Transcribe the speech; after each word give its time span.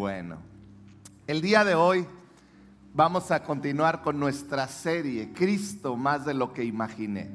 Bueno, 0.00 0.38
el 1.26 1.42
día 1.42 1.62
de 1.62 1.74
hoy 1.74 2.06
vamos 2.94 3.30
a 3.30 3.44
continuar 3.44 4.00
con 4.00 4.18
nuestra 4.18 4.66
serie, 4.66 5.30
Cristo 5.34 5.94
más 5.94 6.24
de 6.24 6.32
lo 6.32 6.54
que 6.54 6.64
imaginé. 6.64 7.28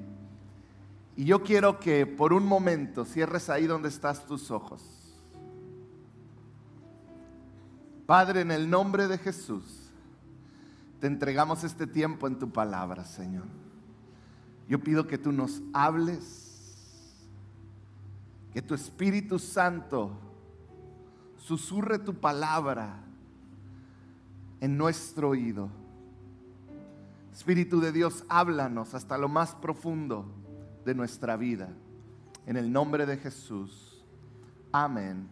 Y 1.15 1.25
yo 1.25 1.43
quiero 1.43 1.79
que 1.79 2.07
por 2.07 2.33
un 2.33 2.43
momento 2.43 3.05
cierres 3.05 3.51
ahí 3.51 3.67
donde 3.67 3.89
estás 3.89 4.25
tus 4.25 4.49
ojos. 4.49 4.81
Padre, 8.07 8.41
en 8.41 8.50
el 8.50 8.68
nombre 8.68 9.07
de 9.07 9.20
Jesús, 9.20 9.91
te 11.00 11.05
entregamos 11.05 11.63
este 11.63 11.86
tiempo 11.86 12.25
en 12.25 12.39
tu 12.39 12.50
palabra, 12.50 13.05
Señor. 13.05 13.45
Yo 14.68 14.79
pido 14.79 15.05
que 15.05 15.20
tú 15.20 15.32
nos 15.32 15.61
hables, 15.71 17.21
que 18.52 18.63
tu 18.63 18.73
Espíritu 18.73 19.38
Santo 19.38 20.18
susurre 21.46 22.00
tu 22.00 22.16
palabra 22.16 22.98
en 24.61 24.78
nuestro 24.78 25.29
oído. 25.29 25.69
Espíritu 27.32 27.79
de 27.79 27.92
Dios, 27.92 28.24
háblanos 28.29 28.96
hasta 28.96 29.18
lo 29.18 29.29
más 29.29 29.54
profundo 29.54 30.25
de 30.86 30.96
nuestra 30.96 31.38
vida. 31.38 31.69
En 32.47 32.58
el 32.58 32.72
nombre 32.72 33.05
de 33.05 33.17
Jesús. 33.17 34.03
Amén 34.72 35.30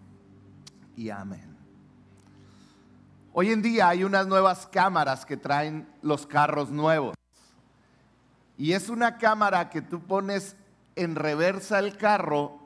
y 0.96 1.10
amén. 1.10 1.58
Hoy 3.34 3.52
en 3.52 3.64
día 3.64 3.90
hay 3.90 4.04
unas 4.04 4.28
nuevas 4.28 4.68
cámaras 4.68 5.26
que 5.26 5.38
traen 5.38 5.88
los 6.04 6.28
carros 6.28 6.70
nuevos. 6.70 7.16
Y 8.56 8.74
es 8.74 8.90
una 8.90 9.18
cámara 9.18 9.72
que 9.72 9.82
tú 9.82 10.00
pones 10.02 10.56
en 10.96 11.16
reversa 11.16 11.80
el 11.80 11.98
carro 11.98 12.63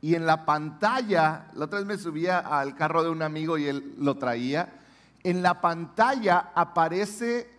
y 0.00 0.14
en 0.14 0.26
la 0.26 0.44
pantalla, 0.44 1.46
la 1.54 1.64
otra 1.64 1.78
vez 1.78 1.86
me 1.86 1.98
subía 1.98 2.38
al 2.38 2.76
carro 2.76 3.02
de 3.02 3.10
un 3.10 3.22
amigo 3.22 3.58
y 3.58 3.66
él 3.66 3.94
lo 3.98 4.16
traía, 4.16 4.74
en 5.24 5.42
la 5.42 5.60
pantalla 5.60 6.52
aparece 6.54 7.50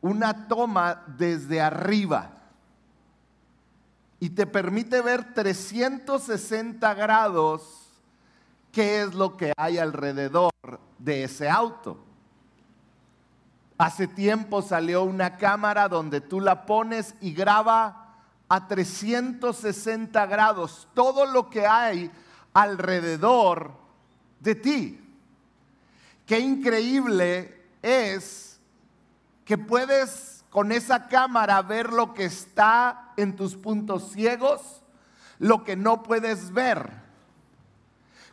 una 0.00 0.48
toma 0.48 1.02
desde 1.06 1.60
arriba 1.60 2.30
y 4.20 4.30
te 4.30 4.46
permite 4.46 5.00
ver 5.00 5.32
360 5.32 6.94
grados 6.94 7.88
qué 8.72 9.02
es 9.02 9.14
lo 9.14 9.36
que 9.36 9.52
hay 9.56 9.78
alrededor 9.78 10.52
de 10.98 11.24
ese 11.24 11.48
auto. 11.48 12.04
Hace 13.78 14.08
tiempo 14.08 14.60
salió 14.60 15.04
una 15.04 15.36
cámara 15.36 15.88
donde 15.88 16.20
tú 16.20 16.40
la 16.40 16.66
pones 16.66 17.14
y 17.20 17.32
graba 17.32 18.07
a 18.48 18.66
360 18.66 20.26
grados 20.26 20.88
todo 20.94 21.26
lo 21.26 21.50
que 21.50 21.66
hay 21.66 22.10
alrededor 22.52 23.72
de 24.40 24.54
ti. 24.54 25.00
Qué 26.26 26.38
increíble 26.38 27.62
es 27.82 28.60
que 29.44 29.58
puedes 29.58 30.44
con 30.50 30.72
esa 30.72 31.08
cámara 31.08 31.60
ver 31.62 31.92
lo 31.92 32.14
que 32.14 32.24
está 32.24 33.12
en 33.16 33.36
tus 33.36 33.54
puntos 33.54 34.12
ciegos, 34.12 34.82
lo 35.38 35.64
que 35.64 35.76
no 35.76 36.02
puedes 36.02 36.52
ver. 36.52 36.90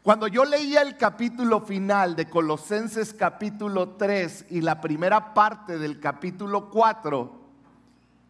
Cuando 0.01 0.27
yo 0.27 0.45
leía 0.45 0.81
el 0.81 0.97
capítulo 0.97 1.61
final 1.61 2.15
de 2.15 2.29
Colosenses 2.29 3.13
capítulo 3.13 3.95
3 3.95 4.45
y 4.49 4.61
la 4.61 4.79
primera 4.79 5.33
parte 5.33 5.79
del 5.79 5.99
capítulo 5.99 6.69
4, 6.69 7.44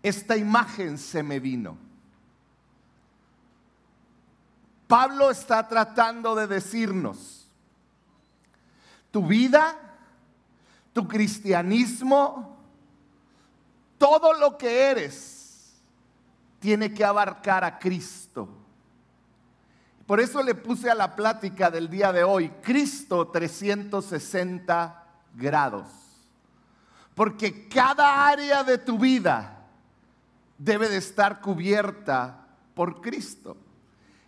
esta 0.05 0.37
imagen 0.37 0.99
se 0.99 1.23
me 1.23 1.39
vino. 1.39 1.79
Pablo 4.87 5.31
está 5.31 5.67
tratando 5.67 6.35
de 6.35 6.45
decirnos, 6.45 7.49
tu 9.09 9.25
vida, 9.25 9.75
tu 10.93 11.07
cristianismo, 11.07 12.55
todo 13.97 14.33
lo 14.33 14.59
que 14.59 14.91
eres, 14.91 15.81
tiene 16.59 16.93
que 16.93 17.03
abarcar 17.03 17.63
a 17.63 17.79
Cristo. 17.79 18.47
Por 20.05 20.19
eso 20.19 20.43
le 20.43 20.53
puse 20.53 20.87
a 20.87 20.93
la 20.93 21.15
plática 21.15 21.71
del 21.71 21.89
día 21.89 22.13
de 22.13 22.23
hoy, 22.23 22.49
Cristo 22.61 23.29
360 23.29 25.03
grados. 25.33 25.87
Porque 27.15 27.67
cada 27.67 28.27
área 28.27 28.63
de 28.63 28.77
tu 28.77 28.99
vida 28.99 29.54
debe 30.57 30.89
de 30.89 30.97
estar 30.97 31.41
cubierta 31.41 32.47
por 32.73 33.01
Cristo. 33.01 33.57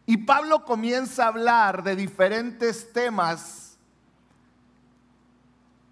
Y 0.06 0.18
Pablo 0.18 0.64
comienza 0.64 1.26
a 1.26 1.28
hablar 1.28 1.84
de 1.84 1.96
diferentes 1.96 2.94
temas 2.94 3.78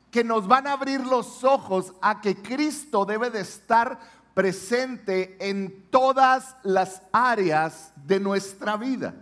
que 0.10 0.24
nos 0.24 0.48
van 0.48 0.68
a 0.68 0.72
abrir 0.72 1.06
los 1.06 1.44
ojos 1.44 1.94
a 2.02 2.22
que 2.22 2.42
Cristo 2.42 3.04
debe 3.06 3.30
de 3.30 3.42
estar 3.42 4.00
presente 4.34 5.36
en 5.40 5.88
todas 5.90 6.56
las 6.64 7.02
áreas 7.12 7.92
de 8.06 8.22
nuestra 8.22 8.78
vida. 8.78 9.14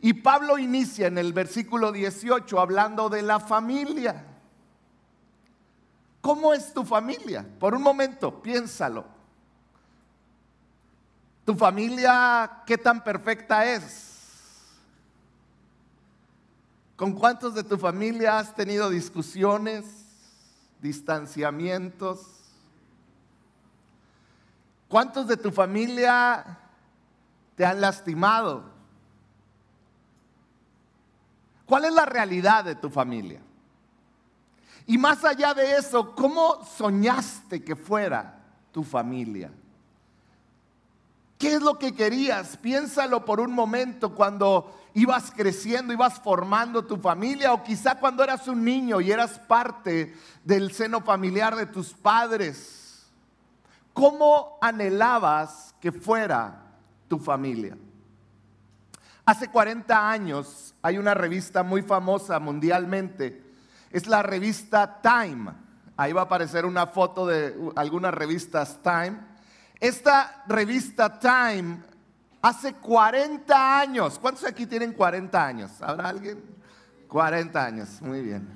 Y 0.00 0.12
Pablo 0.12 0.58
inicia 0.58 1.06
en 1.06 1.18
el 1.18 1.32
versículo 1.32 1.92
18 1.92 2.60
hablando 2.60 3.08
de 3.08 3.22
la 3.22 3.40
familia. 3.40 4.24
¿Cómo 6.20 6.52
es 6.52 6.74
tu 6.74 6.84
familia? 6.84 7.46
Por 7.58 7.74
un 7.74 7.82
momento, 7.82 8.42
piénsalo. 8.42 9.17
¿Tu 11.48 11.54
familia 11.54 12.62
qué 12.66 12.76
tan 12.76 13.02
perfecta 13.02 13.64
es? 13.64 14.66
¿Con 16.94 17.14
cuántos 17.14 17.54
de 17.54 17.64
tu 17.64 17.78
familia 17.78 18.38
has 18.38 18.54
tenido 18.54 18.90
discusiones? 18.90 19.86
distanciamientos. 20.82 22.20
¿Cuántos 24.88 25.26
de 25.26 25.38
tu 25.38 25.50
familia 25.50 26.58
te 27.56 27.64
han 27.64 27.80
lastimado? 27.80 28.64
¿Cuál 31.64 31.86
es 31.86 31.94
la 31.94 32.04
realidad 32.04 32.62
de 32.62 32.74
tu 32.74 32.90
familia? 32.90 33.40
Y 34.86 34.98
más 34.98 35.24
allá 35.24 35.54
de 35.54 35.76
eso, 35.76 36.14
¿cómo 36.14 36.62
soñaste 36.76 37.64
que 37.64 37.74
fuera 37.74 38.38
tu 38.70 38.84
familia? 38.84 39.50
¿Qué 41.38 41.54
es 41.54 41.62
lo 41.62 41.78
que 41.78 41.94
querías? 41.94 42.56
Piénsalo 42.56 43.24
por 43.24 43.38
un 43.38 43.52
momento 43.52 44.12
cuando 44.12 44.74
ibas 44.94 45.30
creciendo, 45.30 45.92
ibas 45.92 46.18
formando 46.18 46.84
tu 46.84 46.96
familia 46.96 47.52
o 47.52 47.62
quizá 47.62 47.94
cuando 48.00 48.24
eras 48.24 48.48
un 48.48 48.64
niño 48.64 49.00
y 49.00 49.12
eras 49.12 49.38
parte 49.38 50.16
del 50.42 50.72
seno 50.72 51.00
familiar 51.00 51.54
de 51.54 51.66
tus 51.66 51.94
padres. 51.94 53.06
¿Cómo 53.92 54.58
anhelabas 54.60 55.74
que 55.80 55.92
fuera 55.92 56.60
tu 57.06 57.18
familia? 57.20 57.78
Hace 59.24 59.48
40 59.48 60.10
años 60.10 60.74
hay 60.82 60.98
una 60.98 61.14
revista 61.14 61.62
muy 61.62 61.82
famosa 61.82 62.40
mundialmente. 62.40 63.44
Es 63.90 64.08
la 64.08 64.22
revista 64.22 65.00
Time. 65.00 65.52
Ahí 65.96 66.12
va 66.12 66.22
a 66.22 66.24
aparecer 66.24 66.66
una 66.66 66.88
foto 66.88 67.26
de 67.26 67.54
algunas 67.76 68.12
revistas 68.12 68.80
Time. 68.82 69.18
Esta 69.80 70.44
revista 70.46 71.18
Time 71.18 71.82
Hace 72.40 72.74
40 72.74 73.80
años. 73.80 74.18
¿Cuántos 74.18 74.44
aquí 74.44 74.64
tienen 74.64 74.92
40 74.92 75.44
años? 75.44 75.70
¿Habrá 75.80 76.08
alguien? 76.08 76.40
40 77.08 77.64
años, 77.64 78.00
muy 78.00 78.22
bien. 78.22 78.48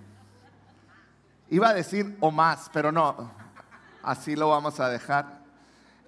Iba 1.51 1.71
a 1.71 1.75
decir 1.75 2.17
o 2.21 2.31
más, 2.31 2.71
pero 2.73 2.93
no. 2.93 3.33
Así 4.03 4.37
lo 4.37 4.51
vamos 4.51 4.79
a 4.79 4.89
dejar. 4.89 5.43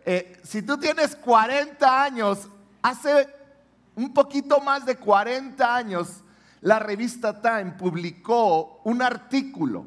Eh, 0.05 0.41
si 0.45 0.63
tú 0.63 0.79
tienes 0.79 1.17
40 1.17 2.03
años, 2.03 2.49
hace 2.81 3.29
un 3.97 4.15
poquito 4.15 4.61
más 4.61 4.87
de 4.87 4.97
40 4.97 5.75
años, 5.75 6.23
la 6.61 6.79
revista 6.79 7.41
Time 7.41 7.73
publicó 7.73 8.83
un 8.85 9.03
artículo 9.03 9.85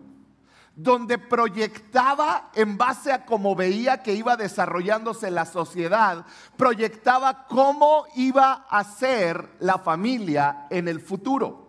donde 0.78 1.18
proyectaba 1.18 2.52
en 2.54 2.78
base 2.78 3.12
a 3.12 3.26
cómo 3.26 3.56
veía 3.56 4.04
que 4.04 4.14
iba 4.14 4.38
desarrollándose 4.38 5.32
la 5.32 5.48
sociedad, 5.48 6.24
proyectaba 6.56 7.48
cómo 7.48 8.06
iba 8.16 8.68
a 8.70 8.84
ser 8.84 9.50
la 9.60 9.80
familia 9.80 10.68
en 10.70 10.88
el 10.88 11.02
futuro. 11.02 11.66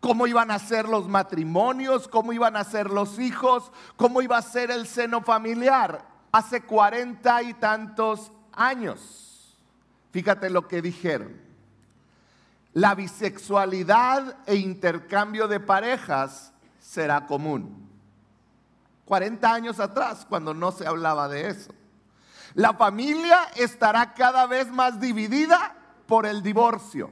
Cómo 0.00 0.26
iban 0.26 0.50
a 0.50 0.58
ser 0.58 0.88
los 0.88 1.08
matrimonios, 1.08 2.08
cómo 2.08 2.32
iban 2.32 2.56
a 2.56 2.64
ser 2.64 2.90
los 2.90 3.20
hijos, 3.20 3.70
cómo 3.94 4.20
iba 4.22 4.38
a 4.38 4.42
ser 4.42 4.72
el 4.72 4.88
seno 4.88 5.22
familiar 5.22 6.04
hace 6.32 6.62
cuarenta 6.62 7.42
y 7.42 7.54
tantos 7.54 8.32
años. 8.52 9.56
Fíjate 10.10 10.50
lo 10.50 10.66
que 10.66 10.82
dijeron. 10.82 11.40
La 12.72 12.96
bisexualidad 12.96 14.36
e 14.46 14.56
intercambio 14.56 15.46
de 15.46 15.60
parejas 15.60 16.53
será 16.94 17.26
común. 17.26 17.90
40 19.04 19.52
años 19.52 19.80
atrás, 19.80 20.24
cuando 20.28 20.54
no 20.54 20.70
se 20.70 20.86
hablaba 20.86 21.28
de 21.28 21.48
eso. 21.48 21.74
La 22.54 22.72
familia 22.74 23.40
estará 23.56 24.14
cada 24.14 24.46
vez 24.46 24.70
más 24.70 25.00
dividida 25.00 25.74
por 26.06 26.24
el 26.24 26.42
divorcio. 26.42 27.10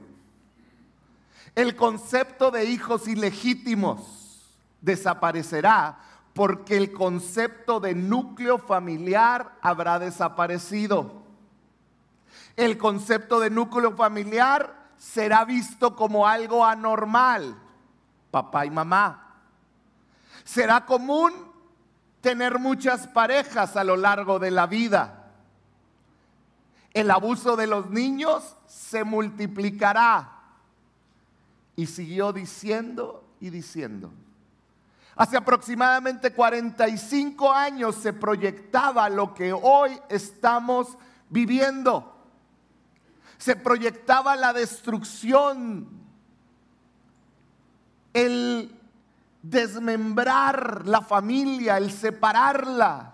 El 1.53 1.75
concepto 1.75 2.49
de 2.49 2.65
hijos 2.65 3.07
ilegítimos 3.07 4.41
desaparecerá 4.81 5.99
porque 6.33 6.77
el 6.77 6.93
concepto 6.93 7.79
de 7.79 7.93
núcleo 7.93 8.57
familiar 8.57 9.53
habrá 9.61 9.99
desaparecido. 9.99 11.21
El 12.55 12.77
concepto 12.77 13.39
de 13.39 13.49
núcleo 13.49 13.95
familiar 13.95 14.91
será 14.97 15.43
visto 15.45 15.95
como 15.95 16.25
algo 16.25 16.65
anormal, 16.65 17.55
papá 18.31 18.65
y 18.65 18.71
mamá. 18.71 19.22
Será 20.43 20.85
común 20.85 21.33
tener 22.21 22.59
muchas 22.59 23.07
parejas 23.07 23.75
a 23.75 23.83
lo 23.83 23.95
largo 23.95 24.39
de 24.39 24.51
la 24.51 24.67
vida. 24.67 25.31
El 26.93 27.09
abuso 27.11 27.55
de 27.55 27.67
los 27.67 27.89
niños 27.89 28.55
se 28.67 29.03
multiplicará. 29.03 30.29
Y 31.75 31.87
siguió 31.87 32.31
diciendo 32.31 33.23
y 33.39 33.49
diciendo. 33.49 34.11
Hace 35.15 35.37
aproximadamente 35.37 36.33
45 36.33 37.51
años 37.51 37.95
se 37.95 38.13
proyectaba 38.13 39.09
lo 39.09 39.33
que 39.33 39.53
hoy 39.53 39.99
estamos 40.09 40.97
viviendo 41.29 42.13
se 43.43 43.57
proyectaba 43.57 44.37
la 44.37 44.53
destrucción, 44.53 45.85
el 48.13 48.73
desmembrar 49.43 50.87
la 50.87 51.01
familia, 51.01 51.77
el 51.77 51.91
separarla. 51.91 53.13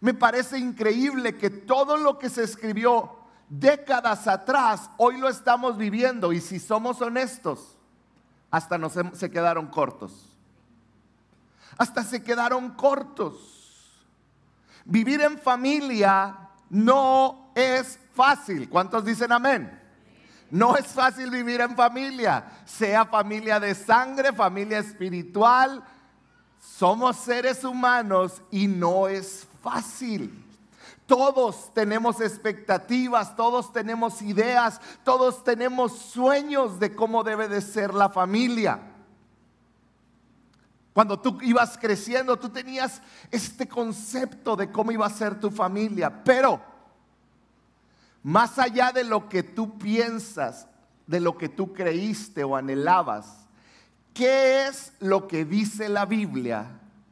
Me 0.00 0.12
parece 0.12 0.58
increíble 0.58 1.38
que 1.38 1.48
todo 1.48 1.96
lo 1.96 2.18
que 2.18 2.28
se 2.28 2.42
escribió 2.42 3.16
décadas 3.48 4.28
atrás, 4.28 4.90
hoy 4.98 5.16
lo 5.16 5.28
estamos 5.28 5.78
viviendo 5.78 6.32
y 6.32 6.40
si 6.40 6.58
somos 6.58 7.00
honestos, 7.00 7.78
hasta 8.50 8.76
nos, 8.76 8.94
se 9.12 9.30
quedaron 9.30 9.68
cortos. 9.68 10.36
Hasta 11.78 12.02
se 12.02 12.22
quedaron 12.22 12.70
cortos. 12.70 14.06
Vivir 14.84 15.20
en 15.22 15.38
familia 15.38 16.50
no 16.70 17.52
es 17.54 17.98
fácil. 18.14 18.68
¿Cuántos 18.68 19.04
dicen 19.04 19.32
amén? 19.32 19.77
No 20.50 20.76
es 20.76 20.86
fácil 20.86 21.30
vivir 21.30 21.60
en 21.60 21.76
familia, 21.76 22.44
sea 22.64 23.04
familia 23.04 23.60
de 23.60 23.74
sangre, 23.74 24.32
familia 24.32 24.78
espiritual. 24.78 25.82
Somos 26.58 27.16
seres 27.16 27.64
humanos 27.64 28.40
y 28.50 28.66
no 28.66 29.08
es 29.08 29.46
fácil. 29.62 30.44
Todos 31.06 31.72
tenemos 31.72 32.20
expectativas, 32.20 33.34
todos 33.34 33.72
tenemos 33.72 34.20
ideas, 34.22 34.80
todos 35.04 35.42
tenemos 35.44 35.92
sueños 35.98 36.78
de 36.78 36.94
cómo 36.94 37.24
debe 37.24 37.48
de 37.48 37.60
ser 37.60 37.94
la 37.94 38.08
familia. 38.08 38.78
Cuando 40.92 41.18
tú 41.18 41.38
ibas 41.42 41.78
creciendo, 41.78 42.38
tú 42.38 42.48
tenías 42.48 43.00
este 43.30 43.68
concepto 43.68 44.56
de 44.56 44.70
cómo 44.70 44.92
iba 44.92 45.06
a 45.06 45.10
ser 45.10 45.38
tu 45.38 45.50
familia, 45.50 46.24
pero 46.24 46.60
más 48.28 48.58
allá 48.58 48.92
de 48.92 49.04
lo 49.04 49.26
que 49.26 49.42
tú 49.42 49.78
piensas, 49.78 50.66
de 51.06 51.18
lo 51.18 51.38
que 51.38 51.48
tú 51.48 51.72
creíste 51.72 52.44
o 52.44 52.56
anhelabas, 52.56 53.46
¿qué 54.12 54.66
es 54.66 54.92
lo 55.00 55.26
que 55.26 55.46
dice 55.46 55.88
la 55.88 56.04
Biblia 56.04 56.66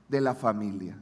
de 0.08 0.20
la 0.20 0.34
familia? 0.34 0.94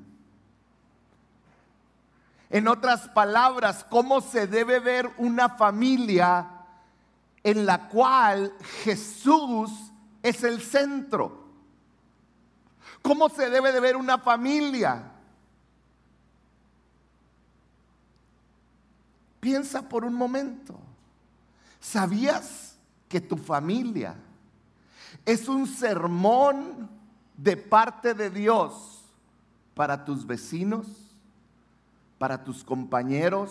En 2.48 2.68
otras 2.68 3.08
palabras, 3.08 3.84
¿cómo 3.90 4.20
se 4.20 4.46
debe 4.46 4.78
ver 4.78 5.10
una 5.18 5.48
familia 5.48 6.48
en 7.42 7.66
la 7.66 7.88
cual 7.88 8.54
Jesús 8.84 9.72
es 10.22 10.44
el 10.44 10.62
centro? 10.62 11.42
¿Cómo 13.02 13.28
se 13.28 13.50
debe 13.50 13.72
de 13.72 13.80
ver 13.80 13.96
una 13.96 14.18
familia? 14.18 15.13
Piensa 19.44 19.86
por 19.86 20.06
un 20.06 20.14
momento. 20.14 20.80
¿Sabías 21.78 22.78
que 23.10 23.20
tu 23.20 23.36
familia 23.36 24.14
es 25.26 25.48
un 25.48 25.66
sermón 25.66 26.88
de 27.36 27.54
parte 27.58 28.14
de 28.14 28.30
Dios 28.30 29.02
para 29.74 30.02
tus 30.02 30.26
vecinos, 30.26 30.86
para 32.16 32.42
tus 32.42 32.64
compañeros, 32.64 33.50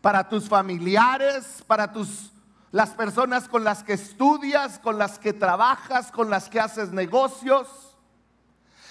para 0.00 0.28
tus 0.28 0.48
familiares, 0.48 1.64
para 1.66 1.92
tus 1.92 2.30
las 2.70 2.90
personas 2.90 3.48
con 3.48 3.64
las 3.64 3.82
que 3.82 3.94
estudias, 3.94 4.78
con 4.78 4.98
las 4.98 5.18
que 5.18 5.32
trabajas, 5.32 6.12
con 6.12 6.30
las 6.30 6.48
que 6.48 6.60
haces 6.60 6.92
negocios? 6.92 7.96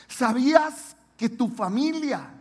¿Sabías 0.10 0.98
que 1.16 1.30
tu 1.30 1.48
familia 1.48 2.34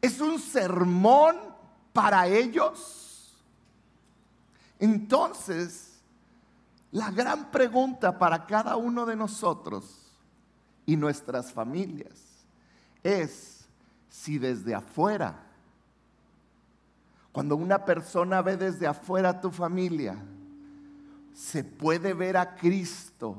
es 0.00 0.22
un 0.22 0.38
sermón 0.38 1.51
para 1.92 2.26
ellos. 2.26 3.34
Entonces, 4.78 6.00
la 6.90 7.10
gran 7.10 7.50
pregunta 7.50 8.18
para 8.18 8.46
cada 8.46 8.76
uno 8.76 9.06
de 9.06 9.16
nosotros 9.16 10.12
y 10.84 10.96
nuestras 10.96 11.52
familias 11.52 12.18
es 13.02 13.64
si 14.08 14.38
desde 14.38 14.74
afuera, 14.74 15.34
cuando 17.32 17.56
una 17.56 17.84
persona 17.84 18.42
ve 18.42 18.56
desde 18.56 18.86
afuera 18.86 19.40
tu 19.40 19.50
familia, 19.50 20.16
se 21.32 21.64
puede 21.64 22.12
ver 22.12 22.36
a 22.36 22.54
Cristo 22.54 23.36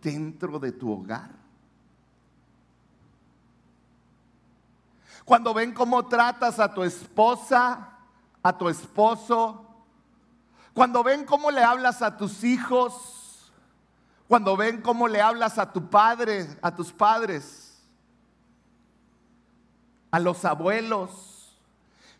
dentro 0.00 0.58
de 0.58 0.72
tu 0.72 0.92
hogar. 0.92 1.37
Cuando 5.28 5.52
ven 5.52 5.74
cómo 5.74 6.06
tratas 6.06 6.58
a 6.58 6.72
tu 6.72 6.82
esposa, 6.82 7.90
a 8.42 8.56
tu 8.56 8.66
esposo. 8.66 9.62
Cuando 10.72 11.02
ven 11.02 11.26
cómo 11.26 11.50
le 11.50 11.62
hablas 11.62 12.00
a 12.00 12.16
tus 12.16 12.44
hijos. 12.44 13.52
Cuando 14.26 14.56
ven 14.56 14.80
cómo 14.80 15.06
le 15.06 15.20
hablas 15.20 15.58
a 15.58 15.70
tu 15.70 15.90
padre, 15.90 16.48
a 16.62 16.74
tus 16.74 16.92
padres. 16.92 17.78
A 20.10 20.18
los 20.18 20.46
abuelos. 20.46 21.58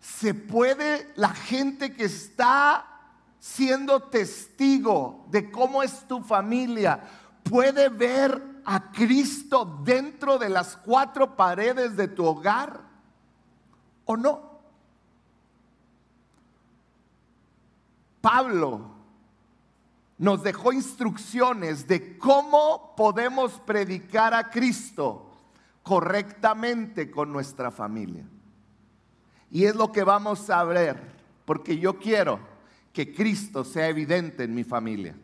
Se 0.00 0.34
puede 0.34 1.10
la 1.16 1.30
gente 1.30 1.94
que 1.94 2.04
está 2.04 2.84
siendo 3.38 4.00
testigo 4.00 5.24
de 5.30 5.50
cómo 5.50 5.82
es 5.82 6.06
tu 6.06 6.22
familia, 6.22 7.00
puede 7.42 7.88
ver 7.88 8.60
a 8.66 8.92
Cristo 8.92 9.80
dentro 9.82 10.36
de 10.36 10.50
las 10.50 10.76
cuatro 10.76 11.36
paredes 11.36 11.96
de 11.96 12.08
tu 12.08 12.26
hogar 12.26 12.87
o 14.08 14.16
no. 14.16 14.40
Pablo 18.22 18.90
nos 20.16 20.42
dejó 20.42 20.72
instrucciones 20.72 21.86
de 21.86 22.16
cómo 22.16 22.94
podemos 22.96 23.60
predicar 23.60 24.32
a 24.32 24.48
Cristo 24.48 25.30
correctamente 25.82 27.10
con 27.10 27.30
nuestra 27.30 27.70
familia. 27.70 28.24
Y 29.50 29.66
es 29.66 29.76
lo 29.76 29.92
que 29.92 30.04
vamos 30.04 30.48
a 30.48 30.64
ver, 30.64 31.00
porque 31.44 31.78
yo 31.78 31.98
quiero 31.98 32.40
que 32.94 33.14
Cristo 33.14 33.62
sea 33.62 33.88
evidente 33.88 34.44
en 34.44 34.54
mi 34.54 34.64
familia. 34.64 35.14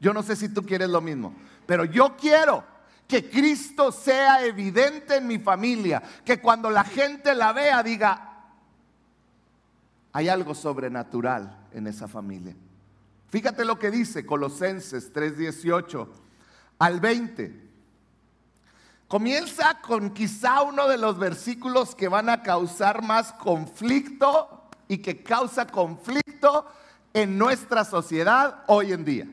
Yo 0.00 0.12
no 0.12 0.24
sé 0.24 0.34
si 0.34 0.48
tú 0.48 0.66
quieres 0.66 0.90
lo 0.90 1.00
mismo, 1.00 1.34
pero 1.66 1.84
yo 1.84 2.16
quiero 2.16 2.64
que 3.12 3.28
Cristo 3.28 3.92
sea 3.92 4.42
evidente 4.42 5.16
en 5.16 5.26
mi 5.26 5.38
familia, 5.38 6.02
que 6.24 6.40
cuando 6.40 6.70
la 6.70 6.82
gente 6.82 7.34
la 7.34 7.52
vea 7.52 7.82
diga, 7.82 8.46
hay 10.14 10.30
algo 10.30 10.54
sobrenatural 10.54 11.66
en 11.74 11.88
esa 11.88 12.08
familia. 12.08 12.56
Fíjate 13.28 13.66
lo 13.66 13.78
que 13.78 13.90
dice 13.90 14.24
Colosenses 14.24 15.12
3:18 15.12 16.08
al 16.78 17.00
20. 17.00 17.70
Comienza 19.08 19.82
con 19.82 20.14
quizá 20.14 20.62
uno 20.62 20.88
de 20.88 20.96
los 20.96 21.18
versículos 21.18 21.94
que 21.94 22.08
van 22.08 22.30
a 22.30 22.42
causar 22.42 23.02
más 23.02 23.34
conflicto 23.34 24.70
y 24.88 25.02
que 25.02 25.22
causa 25.22 25.66
conflicto 25.66 26.64
en 27.12 27.36
nuestra 27.36 27.84
sociedad 27.84 28.64
hoy 28.68 28.94
en 28.94 29.04
día. 29.04 29.26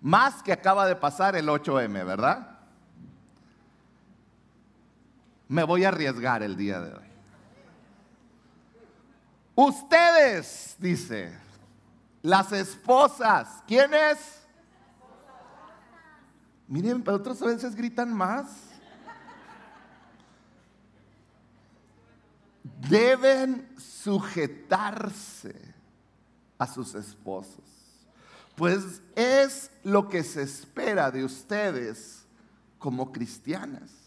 Más 0.00 0.42
que 0.42 0.54
acaba 0.54 0.86
de 0.86 0.96
pasar 0.96 1.36
el 1.36 1.50
8M, 1.50 2.02
¿verdad? 2.02 2.55
Me 5.48 5.62
voy 5.62 5.84
a 5.84 5.88
arriesgar 5.88 6.42
el 6.42 6.56
día 6.56 6.80
de 6.80 6.94
hoy. 6.94 7.06
Ustedes, 9.54 10.76
dice, 10.78 11.32
las 12.22 12.52
esposas, 12.52 13.62
¿quiénes? 13.66 14.18
Miren, 16.68 17.02
pero 17.02 17.16
otros 17.16 17.40
a 17.42 17.46
veces 17.46 17.74
gritan 17.74 18.12
más. 18.12 18.46
Deben 22.88 23.66
sujetarse 23.78 25.74
a 26.58 26.66
sus 26.66 26.94
esposos, 26.94 27.64
pues 28.54 29.00
es 29.14 29.70
lo 29.82 30.08
que 30.08 30.22
se 30.22 30.42
espera 30.42 31.10
de 31.10 31.24
ustedes 31.24 32.26
como 32.78 33.12
cristianas. 33.12 34.05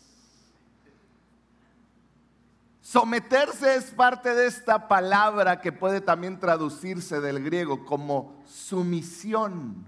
Someterse 2.91 3.75
es 3.75 3.91
parte 3.91 4.33
de 4.33 4.47
esta 4.47 4.87
palabra 4.87 5.61
que 5.61 5.71
puede 5.71 6.01
también 6.01 6.39
traducirse 6.39 7.21
del 7.21 7.43
griego 7.43 7.85
como 7.85 8.41
sumisión. 8.47 9.85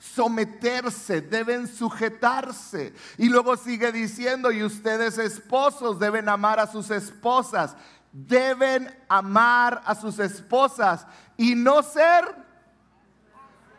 Someterse, 0.00 1.20
deben 1.20 1.68
sujetarse. 1.68 2.92
Y 3.18 3.28
luego 3.28 3.56
sigue 3.56 3.92
diciendo, 3.92 4.50
y 4.50 4.64
ustedes 4.64 5.16
esposos 5.16 6.00
deben 6.00 6.28
amar 6.28 6.58
a 6.58 6.66
sus 6.66 6.90
esposas. 6.90 7.76
Deben 8.10 8.92
amar 9.08 9.80
a 9.86 9.94
sus 9.94 10.18
esposas 10.18 11.06
y 11.36 11.54
no 11.54 11.84
ser 11.84 12.24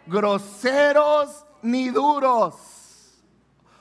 groseros 0.06 1.44
ni 1.62 1.90
duros. 1.90 2.56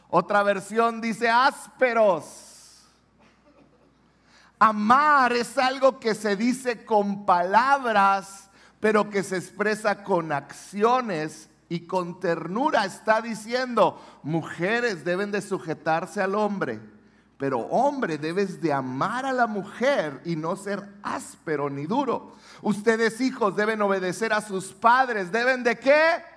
Otra 0.08 0.42
versión 0.42 1.00
dice 1.00 1.30
ásperos 1.30 2.45
Amar 4.58 5.34
es 5.34 5.58
algo 5.58 6.00
que 6.00 6.14
se 6.14 6.34
dice 6.34 6.84
con 6.84 7.26
palabras, 7.26 8.48
pero 8.80 9.10
que 9.10 9.22
se 9.22 9.36
expresa 9.36 10.02
con 10.02 10.32
acciones 10.32 11.50
y 11.68 11.80
con 11.80 12.20
ternura. 12.20 12.86
Está 12.86 13.20
diciendo, 13.20 14.00
mujeres 14.22 15.04
deben 15.04 15.30
de 15.30 15.42
sujetarse 15.42 16.22
al 16.22 16.34
hombre, 16.34 16.80
pero 17.36 17.58
hombre 17.58 18.16
debes 18.16 18.62
de 18.62 18.72
amar 18.72 19.26
a 19.26 19.32
la 19.32 19.46
mujer 19.46 20.22
y 20.24 20.36
no 20.36 20.56
ser 20.56 20.88
áspero 21.02 21.68
ni 21.68 21.84
duro. 21.84 22.32
Ustedes 22.62 23.20
hijos 23.20 23.56
deben 23.56 23.82
obedecer 23.82 24.32
a 24.32 24.40
sus 24.40 24.72
padres, 24.72 25.30
deben 25.30 25.64
de 25.64 25.78
qué? 25.78 26.35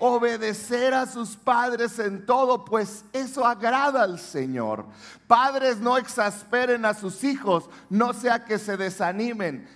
Obedecer 0.00 0.94
a 0.94 1.06
sus 1.06 1.36
padres 1.36 1.98
en 1.98 2.26
todo, 2.26 2.64
pues 2.64 3.04
eso 3.12 3.46
agrada 3.46 4.02
al 4.02 4.18
Señor. 4.18 4.86
Padres, 5.26 5.78
no 5.78 5.96
exasperen 5.96 6.84
a 6.84 6.94
sus 6.94 7.24
hijos, 7.24 7.68
no 7.88 8.12
sea 8.12 8.44
que 8.44 8.58
se 8.58 8.76
desanimen. 8.76 9.68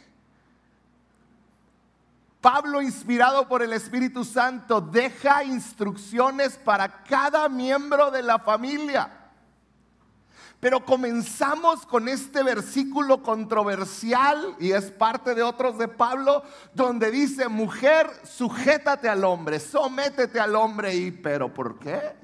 Pablo, 2.41 2.83
inspirado 2.83 3.47
por 3.47 3.63
el 3.63 3.73
Espíritu 3.73 4.25
Santo, 4.25 4.81
deja 4.81 5.45
instrucciones 5.45 6.57
para 6.57 7.05
cada 7.05 7.49
miembro 7.49 8.11
de 8.11 8.23
la 8.23 8.41
familia. 8.41 9.22
Pero 10.63 10.85
comenzamos 10.85 11.85
con 11.85 12.07
este 12.07 12.45
versículo 12.45 13.21
controversial 13.21 14.55
y 14.61 14.71
es 14.71 14.93
parte 14.93 15.35
de 15.35 15.43
otros 15.43 15.77
de 15.77 15.89
Pablo 15.89 16.45
donde 16.73 17.11
dice, 17.11 17.49
mujer, 17.49 18.09
sujétate 18.23 19.09
al 19.09 19.25
hombre, 19.25 19.59
sométete 19.59 20.39
al 20.39 20.55
hombre 20.55 20.95
y, 20.95 21.11
pero 21.11 21.53
¿por 21.53 21.81
qué? 21.81 22.15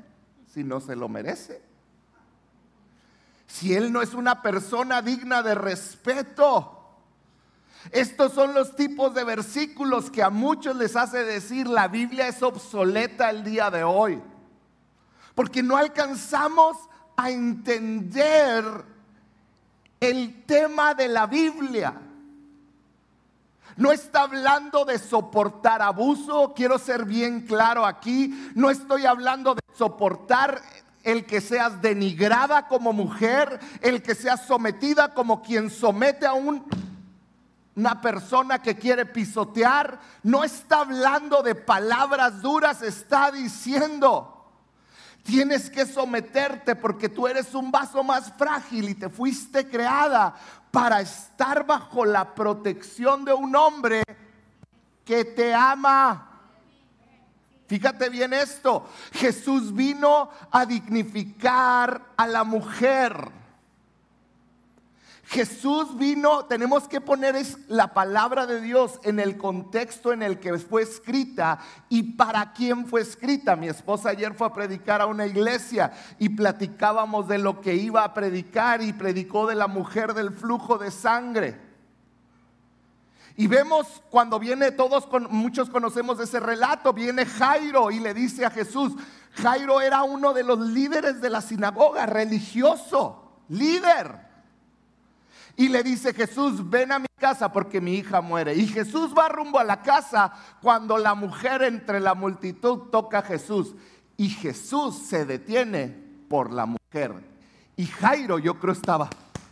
Si 0.47 0.62
no 0.62 0.78
se 0.78 0.95
lo 0.95 1.09
merece. 1.09 1.61
Si 3.49 3.75
él 3.75 3.92
no 3.92 4.02
es 4.02 4.14
una 4.14 4.40
persona 4.40 5.02
digna 5.02 5.42
de 5.42 5.57
respeto. 5.57 6.95
Estos 7.90 8.35
son 8.35 8.54
los 8.54 8.76
tipos 8.76 9.14
de 9.14 9.25
versículos 9.25 10.12
que 10.12 10.23
a 10.23 10.30
muchos 10.30 10.76
les 10.76 10.95
hace 10.95 11.25
decir 11.25 11.66
la 11.66 11.88
Biblia 11.88 12.28
es 12.28 12.40
obsoleta 12.45 13.30
el 13.30 13.42
día 13.42 13.68
de 13.68 13.83
hoy. 13.83 14.23
Porque 15.35 15.61
no 15.61 15.76
alcanzamos 15.76 16.76
a 17.19 17.31
entender 17.31 18.65
el 19.99 20.45
tema 20.45 20.95
de 20.95 21.09
la 21.09 21.27
Biblia. 21.27 21.93
No 23.77 23.91
está 23.91 24.23
hablando 24.23 24.85
de 24.85 24.99
soportar 25.01 25.83
abuso, 25.83 26.53
quiero 26.55 26.79
ser 26.79 27.05
bien 27.05 27.41
claro 27.41 27.85
aquí, 27.85 28.53
no 28.55 28.71
estoy 28.71 29.05
hablando 29.05 29.57
de 29.57 29.61
soportar 29.77 30.63
el 31.03 31.27
que 31.27 31.41
seas 31.41 31.83
denigrada 31.83 32.69
como 32.69 32.93
mujer, 32.93 33.59
el 33.81 34.01
que 34.01 34.15
seas 34.15 34.47
sometida 34.47 35.13
como 35.13 35.43
quien 35.43 35.71
somete 35.71 36.25
a 36.25 36.35
un, 36.35 36.65
una 37.75 38.01
persona 38.01 38.63
que 38.63 38.77
quiere 38.77 39.07
pisotear, 39.07 39.99
no 40.23 40.45
está 40.45 40.81
hablando 40.83 41.43
de 41.43 41.57
palabras 41.57 42.43
duras, 42.43 42.81
está 42.83 43.33
diciendo, 43.33 44.38
Tienes 45.28 45.68
que 45.68 45.85
someterte 45.85 46.75
porque 46.75 47.11
tú 47.11 47.26
eres 47.26 47.54
un 47.54 47.70
vaso 47.70 48.02
más 48.02 48.32
frágil 48.38 48.88
y 48.88 48.94
te 48.94 49.11
fuiste 49.11 49.68
creada 49.68 50.35
para 50.70 51.02
estar 51.02 51.66
bajo 51.66 52.06
la 52.06 52.35
protección 52.35 53.26
de 53.26 53.35
un 53.35 53.54
hombre 53.54 54.02
que 55.04 55.26
te 55.26 55.52
ama. 55.52 56.30
Fíjate 57.66 58.08
bien 58.08 58.32
esto, 58.32 58.88
Jesús 59.12 59.75
vino 59.75 60.30
a 60.50 60.64
dignificar 60.64 62.06
a 62.16 62.26
la 62.26 62.42
mujer. 62.42 63.30
Jesús 65.28 65.94
vino, 65.99 66.47
tenemos 66.47 66.88
que 66.88 67.02
poner 67.02 67.37
la 67.68 67.92
palabra 67.92 68.47
de 68.47 68.62
Dios 68.62 68.99
en 69.02 69.20
el 69.20 69.37
contexto 69.37 70.11
en 70.14 70.23
el 70.23 70.38
que 70.38 70.56
fue 70.56 70.80
escrita 70.80 71.58
y 71.90 72.14
para 72.14 72.54
quién 72.54 72.87
fue 72.87 73.02
escrita. 73.02 73.54
Mi 73.54 73.68
esposa 73.68 74.08
ayer 74.08 74.32
fue 74.32 74.47
a 74.47 74.54
predicar 74.54 75.02
a 75.02 75.06
una 75.06 75.26
iglesia 75.26 75.92
y 76.18 76.30
platicábamos 76.30 77.28
de 77.28 77.37
lo 77.37 77.61
que 77.61 77.75
iba 77.75 78.04
a 78.04 78.14
predicar 78.14 78.80
y 78.80 78.94
predicó 78.94 79.47
de 79.47 79.54
la 79.54 79.66
mujer 79.66 80.14
del 80.14 80.32
flujo 80.32 80.78
de 80.78 80.90
sangre. 80.90 81.61
Y 83.37 83.49
vemos 83.49 84.02
cuando 84.08 84.38
viene 84.38 84.70
todos, 84.70 85.06
muchos 85.28 85.68
conocemos 85.68 86.18
ese 86.20 86.40
relato, 86.40 86.94
viene 86.94 87.26
Jairo 87.26 87.90
y 87.90 88.00
le 88.00 88.14
dice 88.14 88.47
a 88.47 88.50
Jesús, 88.50 88.94
Jairo 89.35 89.82
era 89.82 90.04
uno 90.04 90.32
de 90.32 90.42
los 90.42 90.58
líderes 90.58 91.20
de 91.20 91.28
la 91.28 91.42
sinagoga, 91.42 92.06
religioso, 92.06 93.42
líder. 93.50 94.27
Y 95.59 95.69
le 95.69 95.83
dice 95.83 96.15
Jesús, 96.15 96.71
ven 96.71 96.93
a 96.93 97.00
mi 97.00 97.09
casa 97.19 97.50
porque 97.50 97.81
mi 97.81 97.95
hija 97.95 98.21
muere. 98.21 98.55
Y 98.55 98.69
Jesús 98.69 99.12
va 99.12 99.29
rumbo 99.29 99.59
a 99.59 99.65
la 99.65 99.83
casa 99.83 100.33
cuando 100.62 100.97
la 100.97 101.17
mujer 101.17 101.62
entre 101.62 101.99
la 101.99 102.15
multitud 102.15 102.91
toca 102.93 103.19
a 103.19 103.23
Jesús. 103.23 103.75
Y 104.17 104.29
Jesús 104.29 104.97
se 104.97 105.27
detiene 105.27 105.88
por 106.29 106.53
la 106.53 106.65
mujer. 106.65 107.12
Y 107.75 107.87
Jairo 107.87 108.38
yo 108.38 108.61
creo 108.61 108.73
estaba, 108.73 109.11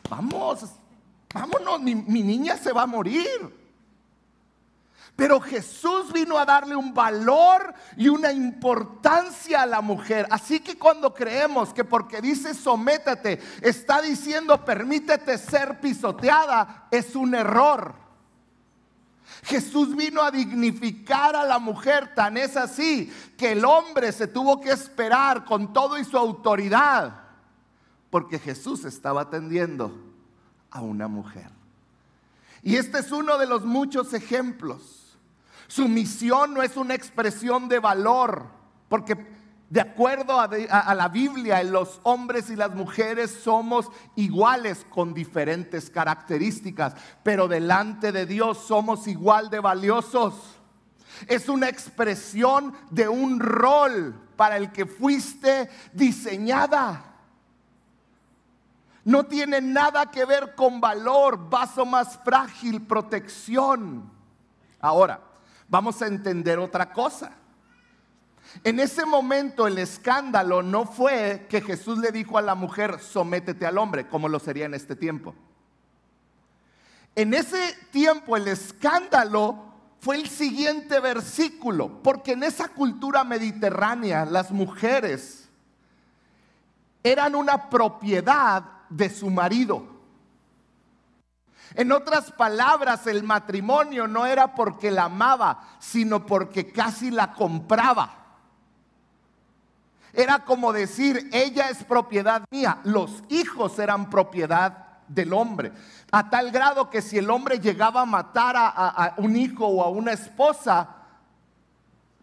vamos, 0.08 0.66
vámonos, 1.34 1.80
mi, 1.80 1.96
mi 1.96 2.22
niña 2.22 2.56
se 2.56 2.72
va 2.72 2.82
a 2.82 2.86
morir. 2.86 3.65
Pero 5.16 5.40
Jesús 5.40 6.12
vino 6.12 6.36
a 6.36 6.44
darle 6.44 6.76
un 6.76 6.92
valor 6.92 7.72
y 7.96 8.10
una 8.10 8.30
importancia 8.32 9.62
a 9.62 9.66
la 9.66 9.80
mujer. 9.80 10.28
Así 10.30 10.60
que 10.60 10.78
cuando 10.78 11.14
creemos 11.14 11.72
que 11.72 11.84
porque 11.84 12.20
dice 12.20 12.52
sométate, 12.52 13.40
está 13.62 14.02
diciendo 14.02 14.62
permítete 14.62 15.38
ser 15.38 15.80
pisoteada, 15.80 16.86
es 16.90 17.16
un 17.16 17.34
error. 17.34 17.94
Jesús 19.42 19.96
vino 19.96 20.20
a 20.20 20.30
dignificar 20.30 21.34
a 21.34 21.44
la 21.44 21.58
mujer, 21.58 22.14
tan 22.14 22.36
es 22.36 22.54
así 22.54 23.10
que 23.38 23.52
el 23.52 23.64
hombre 23.64 24.12
se 24.12 24.26
tuvo 24.26 24.60
que 24.60 24.70
esperar 24.70 25.46
con 25.46 25.72
todo 25.72 25.98
y 25.98 26.04
su 26.04 26.18
autoridad, 26.18 27.22
porque 28.10 28.38
Jesús 28.38 28.84
estaba 28.84 29.22
atendiendo 29.22 29.96
a 30.70 30.82
una 30.82 31.08
mujer. 31.08 31.50
Y 32.62 32.76
este 32.76 32.98
es 32.98 33.12
uno 33.12 33.38
de 33.38 33.46
los 33.46 33.64
muchos 33.64 34.12
ejemplos 34.12 34.95
su 35.68 35.88
misión 35.88 36.54
no 36.54 36.62
es 36.62 36.76
una 36.76 36.94
expresión 36.94 37.68
de 37.68 37.78
valor, 37.78 38.46
porque 38.88 39.36
de 39.68 39.80
acuerdo 39.80 40.40
a, 40.40 40.94
la 40.94 41.08
Biblia, 41.08 41.62
los 41.64 42.00
hombres 42.04 42.50
y 42.50 42.56
las 42.56 42.72
mujeres 42.72 43.32
somos 43.42 43.88
iguales 44.14 44.86
con 44.88 45.12
diferentes 45.12 45.90
características, 45.90 46.94
pero 47.24 47.48
delante 47.48 48.12
de 48.12 48.26
Dios 48.26 48.58
somos 48.58 49.08
igual 49.08 49.50
de 49.50 49.58
valiosos. 49.58 50.34
Es 51.26 51.48
una 51.48 51.68
expresión 51.68 52.74
de 52.90 53.08
un 53.08 53.40
rol 53.40 54.14
para 54.36 54.56
el 54.56 54.70
que 54.70 54.86
fuiste 54.86 55.68
diseñada. 55.92 57.14
No 59.02 59.24
tiene 59.26 59.60
nada 59.60 60.10
que 60.12 60.24
ver 60.24 60.54
con 60.54 60.80
valor, 60.80 61.50
vaso 61.50 61.84
más 61.84 62.20
frágil, 62.22 62.82
protección. 62.82 64.12
Ahora, 64.80 65.20
vamos 65.68 66.00
a 66.02 66.06
entender 66.06 66.58
otra 66.58 66.92
cosa. 66.92 67.32
En 68.64 68.80
ese 68.80 69.04
momento 69.04 69.66
el 69.66 69.78
escándalo 69.78 70.62
no 70.62 70.86
fue 70.86 71.46
que 71.48 71.60
Jesús 71.60 71.98
le 71.98 72.12
dijo 72.12 72.38
a 72.38 72.42
la 72.42 72.54
mujer, 72.54 73.00
sométete 73.00 73.66
al 73.66 73.78
hombre, 73.78 74.08
como 74.08 74.28
lo 74.28 74.38
sería 74.38 74.66
en 74.66 74.74
este 74.74 74.96
tiempo. 74.96 75.34
En 77.14 77.34
ese 77.34 77.74
tiempo 77.90 78.36
el 78.36 78.48
escándalo 78.48 79.64
fue 80.00 80.16
el 80.16 80.28
siguiente 80.28 81.00
versículo, 81.00 82.02
porque 82.02 82.32
en 82.32 82.44
esa 82.44 82.68
cultura 82.68 83.24
mediterránea 83.24 84.24
las 84.24 84.50
mujeres 84.50 85.48
eran 87.02 87.34
una 87.34 87.68
propiedad 87.68 88.62
de 88.88 89.10
su 89.10 89.30
marido. 89.30 89.95
En 91.74 91.92
otras 91.92 92.30
palabras, 92.32 93.06
el 93.06 93.22
matrimonio 93.22 94.06
no 94.06 94.26
era 94.26 94.54
porque 94.54 94.90
la 94.90 95.04
amaba, 95.04 95.62
sino 95.78 96.24
porque 96.24 96.70
casi 96.72 97.10
la 97.10 97.32
compraba. 97.32 98.26
Era 100.12 100.44
como 100.44 100.72
decir, 100.72 101.28
ella 101.32 101.68
es 101.68 101.84
propiedad 101.84 102.42
mía, 102.50 102.78
los 102.84 103.22
hijos 103.28 103.78
eran 103.78 104.08
propiedad 104.08 104.86
del 105.08 105.32
hombre. 105.32 105.72
A 106.10 106.30
tal 106.30 106.50
grado 106.50 106.88
que 106.88 107.02
si 107.02 107.18
el 107.18 107.30
hombre 107.30 107.60
llegaba 107.60 108.00
a 108.00 108.06
matar 108.06 108.54
a, 108.56 109.14
un 109.18 109.36
hijo 109.36 109.66
o 109.66 109.82
a 109.82 109.88
una 109.88 110.12
esposa, 110.12 110.88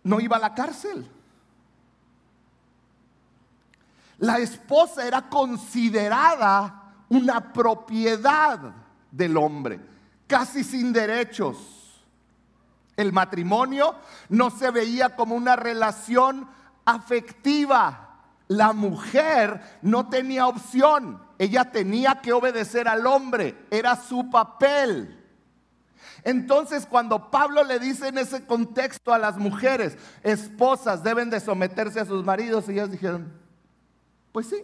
no 0.03 0.19
iba 0.19 0.37
a 0.37 0.39
la 0.39 0.55
cárcel. 0.55 1.09
La 4.17 4.39
esposa 4.39 5.05
era 5.05 5.29
considerada 5.29 6.93
una 7.09 7.53
propiedad 7.53 8.73
del 9.13 9.37
hombre, 9.37 9.79
casi 10.27 10.63
sin 10.63 10.91
derechos. 10.91 12.01
El 12.97 13.13
matrimonio 13.13 13.95
no 14.29 14.49
se 14.49 14.71
veía 14.71 15.15
como 15.15 15.35
una 15.35 15.55
relación 15.55 16.47
afectiva. 16.83 18.19
La 18.47 18.73
mujer 18.73 19.61
no 19.81 20.09
tenía 20.09 20.47
opción. 20.47 21.21
Ella 21.37 21.71
tenía 21.71 22.21
que 22.21 22.33
obedecer 22.33 22.87
al 22.87 23.07
hombre. 23.07 23.55
Era 23.71 23.95
su 23.95 24.29
papel. 24.29 25.19
Entonces 26.23 26.85
cuando 26.85 27.31
Pablo 27.31 27.63
le 27.63 27.79
dice 27.79 28.07
en 28.07 28.17
ese 28.17 28.45
contexto 28.45 29.13
a 29.13 29.19
las 29.19 29.37
mujeres, 29.37 29.97
esposas 30.21 31.03
deben 31.03 31.29
de 31.29 31.39
someterse 31.39 31.99
a 31.99 32.05
sus 32.05 32.23
maridos, 32.23 32.69
ellas 32.69 32.91
dijeron, 32.91 33.33
pues 34.31 34.47
sí. 34.47 34.63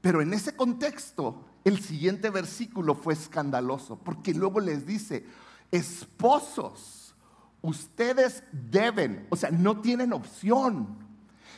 Pero 0.00 0.22
en 0.22 0.32
ese 0.32 0.56
contexto, 0.56 1.44
el 1.64 1.82
siguiente 1.82 2.30
versículo 2.30 2.94
fue 2.94 3.14
escandaloso, 3.14 3.96
porque 3.96 4.32
luego 4.32 4.60
les 4.60 4.86
dice, 4.86 5.26
esposos, 5.70 7.14
ustedes 7.62 8.42
deben, 8.52 9.26
o 9.30 9.36
sea, 9.36 9.50
no 9.50 9.80
tienen 9.80 10.12
opción, 10.12 10.96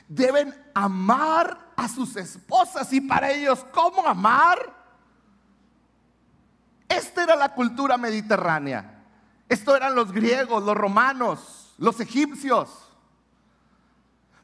deben 0.08 0.54
amar 0.74 1.72
a 1.76 1.88
sus 1.88 2.16
esposas 2.16 2.92
y 2.92 3.00
para 3.00 3.30
ellos, 3.30 3.64
¿cómo 3.72 4.06
amar? 4.06 4.82
Esta 6.88 7.22
era 7.22 7.36
la 7.36 7.54
cultura 7.54 7.96
mediterránea. 7.96 9.02
Esto 9.48 9.74
eran 9.76 9.94
los 9.94 10.12
griegos, 10.12 10.62
los 10.62 10.76
romanos, 10.76 11.74
los 11.78 12.00
egipcios. 12.00 12.91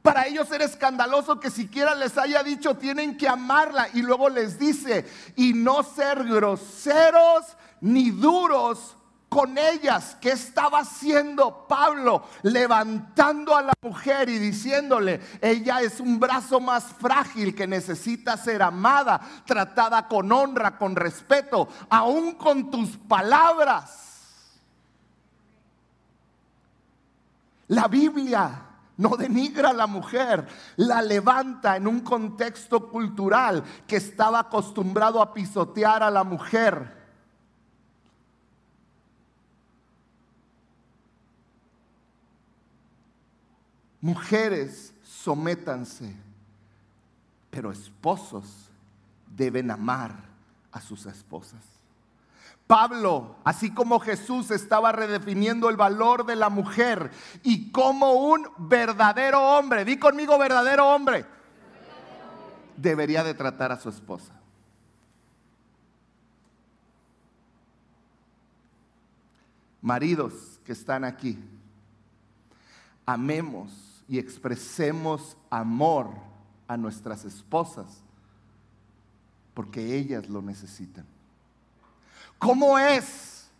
Para 0.08 0.26
ellos 0.26 0.50
era 0.50 0.64
escandaloso 0.64 1.38
que 1.38 1.50
siquiera 1.50 1.94
les 1.94 2.16
haya 2.16 2.42
dicho 2.42 2.74
tienen 2.78 3.18
que 3.18 3.28
amarla 3.28 3.88
y 3.92 4.00
luego 4.00 4.30
les 4.30 4.58
dice 4.58 5.06
y 5.36 5.52
no 5.52 5.82
ser 5.82 6.24
groseros 6.24 7.44
ni 7.82 8.10
duros 8.10 8.96
con 9.28 9.58
ellas. 9.58 10.16
¿Qué 10.18 10.30
estaba 10.30 10.78
haciendo 10.78 11.66
Pablo? 11.68 12.24
Levantando 12.40 13.54
a 13.54 13.60
la 13.60 13.74
mujer 13.82 14.30
y 14.30 14.38
diciéndole, 14.38 15.20
ella 15.42 15.82
es 15.82 16.00
un 16.00 16.18
brazo 16.18 16.58
más 16.58 16.84
frágil 16.84 17.54
que 17.54 17.66
necesita 17.66 18.38
ser 18.38 18.62
amada, 18.62 19.20
tratada 19.44 20.08
con 20.08 20.32
honra, 20.32 20.78
con 20.78 20.96
respeto, 20.96 21.68
aún 21.90 22.32
con 22.36 22.70
tus 22.70 22.96
palabras. 22.96 24.06
La 27.66 27.88
Biblia 27.88 28.67
no 28.98 29.16
denigra 29.16 29.70
a 29.70 29.72
la 29.72 29.86
mujer, 29.86 30.46
la 30.76 31.00
levanta 31.00 31.76
en 31.76 31.86
un 31.86 32.00
contexto 32.00 32.90
cultural 32.90 33.64
que 33.86 33.96
estaba 33.96 34.40
acostumbrado 34.40 35.22
a 35.22 35.32
pisotear 35.32 36.02
a 36.02 36.10
la 36.10 36.24
mujer 36.24 36.98
Mujeres, 44.00 44.94
sométanse, 45.02 46.14
pero 47.50 47.72
esposos 47.72 48.70
deben 49.26 49.70
amar 49.70 50.12
a 50.70 50.80
sus 50.80 51.04
esposas. 51.06 51.77
Pablo, 52.68 53.36
así 53.44 53.72
como 53.72 53.98
Jesús 53.98 54.50
estaba 54.50 54.92
redefiniendo 54.92 55.70
el 55.70 55.78
valor 55.78 56.26
de 56.26 56.36
la 56.36 56.50
mujer 56.50 57.10
y 57.42 57.72
como 57.72 58.12
un 58.12 58.46
verdadero 58.58 59.40
hombre, 59.40 59.86
di 59.86 59.98
conmigo 59.98 60.38
verdadero 60.38 60.86
hombre, 60.86 61.24
debería 62.76 63.24
de 63.24 63.32
tratar 63.32 63.72
a 63.72 63.80
su 63.80 63.88
esposa. 63.88 64.34
Maridos 69.80 70.60
que 70.66 70.72
están 70.72 71.04
aquí, 71.04 71.38
amemos 73.06 74.04
y 74.06 74.18
expresemos 74.18 75.38
amor 75.48 76.10
a 76.66 76.76
nuestras 76.76 77.24
esposas, 77.24 78.02
porque 79.54 79.96
ellas 79.96 80.28
lo 80.28 80.42
necesitan. 80.42 81.06
¿Cómo 82.38 82.78
es 82.78 83.50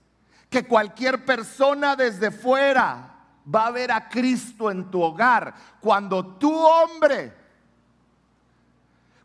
que 0.48 0.66
cualquier 0.66 1.24
persona 1.24 1.96
desde 1.96 2.30
fuera 2.30 3.16
va 3.54 3.66
a 3.66 3.70
ver 3.70 3.92
a 3.92 4.08
Cristo 4.08 4.70
en 4.70 4.90
tu 4.90 5.02
hogar 5.02 5.54
cuando 5.80 6.24
tu 6.24 6.54
hombre 6.54 7.34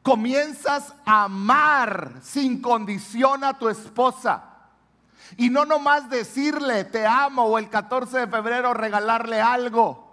comienzas 0.02 0.94
a 1.06 1.24
amar 1.24 2.13
sin 2.22 2.62
condición 2.62 3.44
a 3.44 3.58
tu 3.58 3.70
esposa? 3.70 4.44
Y 5.38 5.50
no 5.50 5.66
nomás 5.66 6.10
decirle 6.10 6.84
te 6.84 7.06
amo 7.06 7.44
o 7.44 7.58
el 7.58 7.70
14 7.70 8.20
de 8.20 8.28
febrero 8.28 8.74
regalarle 8.74 9.39
algo 9.39 10.04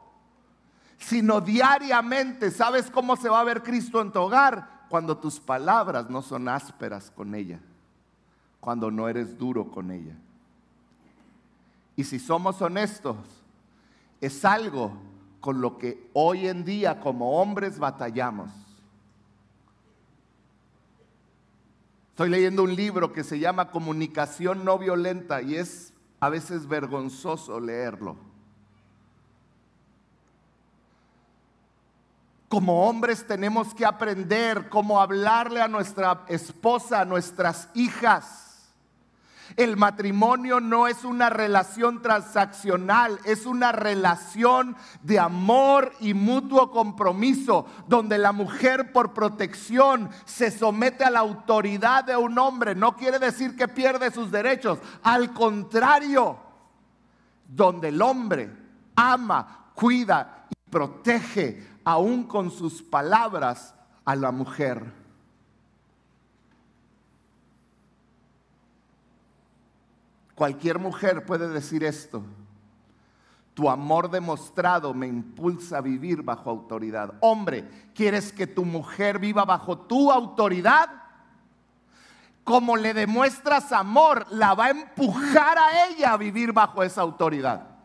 sino 1.00 1.40
diariamente. 1.40 2.50
¿Sabes 2.50 2.90
cómo 2.90 3.16
se 3.16 3.29
va 3.29 3.40
a 3.40 3.44
ver 3.44 3.62
Cristo 3.62 4.00
en 4.00 4.12
tu 4.12 4.20
hogar? 4.20 4.85
Cuando 4.88 5.16
tus 5.16 5.40
palabras 5.40 6.11
no 6.11 6.22
son 6.22 6.48
ásperas 6.48 7.11
con 7.11 7.35
ella, 7.35 7.61
cuando 8.61 8.90
no 8.90 9.09
eres 9.09 9.38
duro 9.38 9.70
con 9.70 9.90
ella. 9.90 10.14
Y 11.96 12.05
si 12.05 12.18
somos 12.18 12.61
honestos, 12.62 13.16
es 14.20 14.44
algo 14.44 14.92
con 15.40 15.61
lo 15.61 15.79
que 15.79 16.11
hoy 16.12 16.46
en 16.46 16.64
día 16.64 17.01
como 17.01 17.40
hombres 17.40 17.79
batallamos. 17.79 18.51
Estoy 22.11 22.29
leyendo 22.29 22.62
un 22.62 22.77
libro 22.77 23.14
que 23.14 23.25
se 23.25 23.38
llama 23.38 23.70
Comunicación 23.70 24.64
no 24.64 24.79
violenta 24.79 25.40
y 25.40 25.57
es 25.57 25.94
a 26.20 26.29
veces 26.29 26.68
vergonzoso 26.68 27.59
leerlo. 27.59 28.16
Como 32.51 32.87
hombres 32.88 33.27
tenemos 33.27 33.75
que 33.75 33.87
aprender 33.87 34.68
cómo 34.68 35.01
hablarle 35.01 35.62
a 35.62 35.68
nuestra 35.68 36.25
esposa, 36.29 37.01
a 37.01 37.05
nuestras 37.05 37.68
hijas. 37.75 38.49
El 39.56 39.76
matrimonio 39.76 40.60
no 40.60 40.86
es 40.86 41.04
una 41.04 41.30
relación 41.30 42.02
transaccional, 42.02 43.18
es 43.24 43.46
una 43.46 43.72
relación 43.72 44.76
de 45.02 45.18
amor 45.18 45.92
y 46.00 46.14
mutuo 46.14 46.70
compromiso, 46.70 47.66
donde 47.88 48.18
la 48.18 48.32
mujer 48.32 48.92
por 48.92 49.12
protección 49.12 50.10
se 50.24 50.50
somete 50.50 51.04
a 51.04 51.10
la 51.10 51.20
autoridad 51.20 52.04
de 52.04 52.16
un 52.16 52.38
hombre. 52.38 52.74
No 52.74 52.96
quiere 52.96 53.18
decir 53.18 53.56
que 53.56 53.68
pierde 53.68 54.10
sus 54.10 54.30
derechos, 54.30 54.78
al 55.02 55.32
contrario, 55.32 56.38
donde 57.46 57.88
el 57.88 58.00
hombre 58.00 58.50
ama, 58.94 59.70
cuida 59.74 60.46
y 60.50 60.70
protege 60.70 61.66
aún 61.84 62.24
con 62.24 62.50
sus 62.50 62.82
palabras 62.82 63.74
a 64.04 64.14
la 64.14 64.30
mujer. 64.30 64.99
Cualquier 70.40 70.79
mujer 70.79 71.26
puede 71.26 71.50
decir 71.50 71.85
esto. 71.85 72.24
Tu 73.53 73.68
amor 73.68 74.11
demostrado 74.11 74.94
me 74.94 75.07
impulsa 75.07 75.76
a 75.76 75.81
vivir 75.83 76.22
bajo 76.22 76.48
autoridad. 76.48 77.12
Hombre, 77.20 77.68
¿quieres 77.94 78.33
que 78.33 78.46
tu 78.46 78.64
mujer 78.64 79.18
viva 79.18 79.44
bajo 79.44 79.76
tu 79.81 80.11
autoridad? 80.11 80.88
Como 82.42 82.79
le 82.79 82.94
demuestras 82.94 83.70
amor, 83.70 84.24
la 84.31 84.55
va 84.55 84.64
a 84.64 84.70
empujar 84.70 85.59
a 85.59 85.88
ella 85.88 86.14
a 86.14 86.16
vivir 86.16 86.55
bajo 86.55 86.83
esa 86.83 87.03
autoridad. 87.03 87.76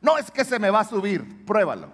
No 0.00 0.18
es 0.18 0.28
que 0.32 0.44
se 0.44 0.58
me 0.58 0.70
va 0.70 0.80
a 0.80 0.84
subir, 0.84 1.46
pruébalo. 1.46 1.92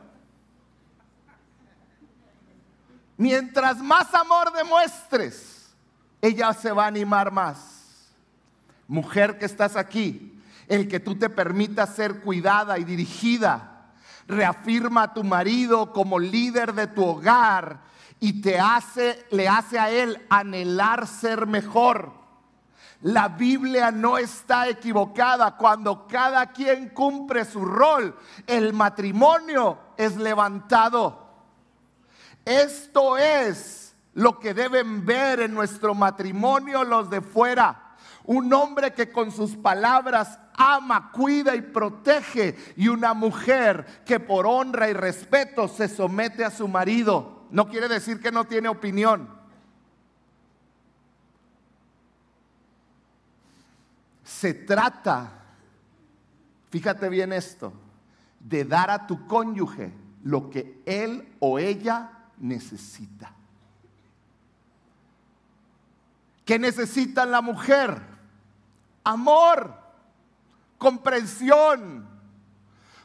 Mientras 3.19 3.83
más 3.83 4.15
amor 4.15 4.51
demuestres, 4.55 5.77
ella 6.23 6.55
se 6.55 6.73
va 6.73 6.85
a 6.85 6.89
animar 6.89 7.31
más. 7.31 7.82
Mujer 8.89 9.39
que 9.39 9.47
estás 9.47 9.77
aquí, 9.77 10.41
el 10.69 10.89
que 10.89 11.01
tú 11.01 11.17
te 11.17 11.31
permitas 11.31 11.95
ser 11.95 12.21
cuidada 12.21 12.79
y 12.79 12.85
dirigida, 12.85 13.93
reafirma 14.27 15.05
a 15.05 15.15
tu 15.15 15.25
marido 15.25 15.93
como 15.93 16.19
líder 16.19 16.75
de 16.75 16.87
tu 16.87 17.05
hogar 17.05 17.81
y 18.21 18.41
te 18.41 18.59
hace, 18.59 19.27
le 19.31 19.49
hace 19.49 19.79
a 19.79 19.91
él 19.91 20.25
anhelar 20.31 21.07
ser 21.07 21.47
mejor. 21.47 22.13
La 23.03 23.29
Biblia 23.29 23.91
no 23.91 24.17
está 24.17 24.69
equivocada. 24.69 25.57
Cuando 25.57 26.07
cada 26.07 26.53
quien 26.53 26.91
cumple 26.91 27.45
su 27.45 27.65
rol, 27.65 28.17
el 28.47 28.73
matrimonio 28.73 29.79
es 29.97 30.17
levantado. 30.17 31.27
Esto 32.45 33.19
es 33.19 33.97
lo 34.15 34.39
que 34.39 34.55
deben 34.55 35.05
ver 35.05 35.41
en 35.41 35.55
nuestro 35.55 35.95
matrimonio 35.95 36.85
los 36.85 37.11
de 37.11 37.21
fuera. 37.21 37.82
Un 38.25 38.53
hombre 38.53 38.93
que 38.93 39.11
con 39.11 39.33
sus 39.33 39.57
palabras 39.57 40.39
ama, 40.55 41.11
cuida 41.13 41.57
y 41.57 41.63
protege. 41.63 42.57
Y 42.77 42.89
una 42.89 43.15
mujer 43.15 44.03
que 44.05 44.21
por 44.21 44.47
honra 44.47 44.89
y 44.89 44.93
respeto 44.93 45.69
se 45.69 45.89
somete 45.89 46.45
a 46.45 46.51
su 46.51 46.69
marido. 46.69 47.47
No 47.51 47.69
quiere 47.69 47.89
decir 47.89 48.21
que 48.21 48.33
no 48.33 48.45
tiene 48.45 48.69
opinión. 48.69 49.29
Se 54.25 54.55
trata, 54.55 55.31
fíjate 56.71 57.09
bien 57.09 57.33
esto, 57.33 57.73
de 58.41 58.65
dar 58.65 58.91
a 58.91 59.07
tu 59.07 59.27
cónyuge 59.27 59.93
lo 60.25 60.51
que 60.51 60.83
él 60.87 61.29
o 61.39 61.59
ella 61.59 62.11
necesita. 62.39 63.33
¿Qué 66.45 66.59
necesita 66.59 67.25
la 67.25 67.41
mujer? 67.41 68.12
Amor, 69.05 69.75
comprensión, 70.79 72.09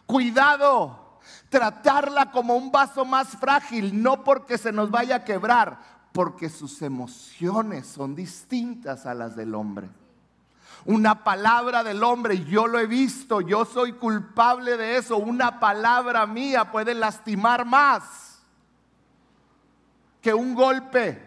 cuidado, 0.05 1.19
tratarla 1.49 2.31
como 2.31 2.55
un 2.55 2.71
vaso 2.71 3.05
más 3.05 3.29
frágil, 3.29 4.01
no 4.01 4.23
porque 4.23 4.57
se 4.57 4.71
nos 4.71 4.91
vaya 4.91 5.17
a 5.17 5.23
quebrar, 5.23 5.79
porque 6.11 6.49
sus 6.49 6.81
emociones 6.81 7.87
son 7.87 8.15
distintas 8.15 9.05
a 9.05 9.13
las 9.13 9.35
del 9.35 9.55
hombre. 9.55 9.89
Una 10.85 11.23
palabra 11.23 11.83
del 11.83 12.03
hombre, 12.03 12.45
yo 12.45 12.67
lo 12.67 12.79
he 12.79 12.87
visto, 12.87 13.41
yo 13.41 13.65
soy 13.65 13.93
culpable 13.93 14.77
de 14.77 14.97
eso, 14.97 15.17
una 15.17 15.59
palabra 15.59 16.25
mía 16.25 16.71
puede 16.71 16.93
lastimar 16.93 17.65
más 17.65 18.39
que 20.21 20.33
un 20.33 20.55
golpe. 20.55 21.26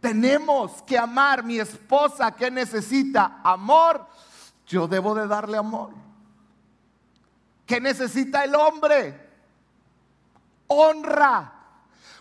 Tenemos 0.00 0.82
que 0.82 0.98
amar. 0.98 1.44
Mi 1.44 1.58
esposa 1.58 2.32
que 2.32 2.50
necesita 2.50 3.40
amor, 3.44 4.06
yo 4.66 4.88
debo 4.88 5.14
de 5.14 5.26
darle 5.26 5.58
amor. 5.58 5.90
¿Qué 7.66 7.80
necesita 7.80 8.42
el 8.44 8.54
hombre? 8.54 9.28
Honra. 10.66 11.52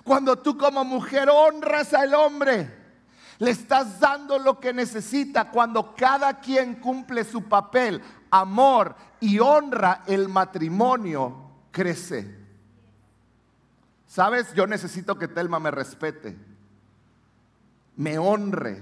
Cuando 0.03 0.37
tú 0.37 0.57
como 0.57 0.83
mujer 0.83 1.29
honras 1.29 1.93
al 1.93 2.13
hombre, 2.13 2.79
le 3.39 3.51
estás 3.51 3.99
dando 3.99 4.37
lo 4.37 4.59
que 4.59 4.73
necesita. 4.73 5.49
Cuando 5.49 5.95
cada 5.95 6.39
quien 6.39 6.75
cumple 6.75 7.23
su 7.23 7.43
papel, 7.43 8.01
amor 8.29 8.95
y 9.19 9.39
honra, 9.39 10.03
el 10.05 10.27
matrimonio 10.29 11.49
crece. 11.71 12.37
¿Sabes? 14.05 14.53
Yo 14.53 14.67
necesito 14.67 15.17
que 15.17 15.27
Telma 15.27 15.59
me 15.59 15.71
respete, 15.71 16.35
me 17.99 18.17
honre. 18.17 18.81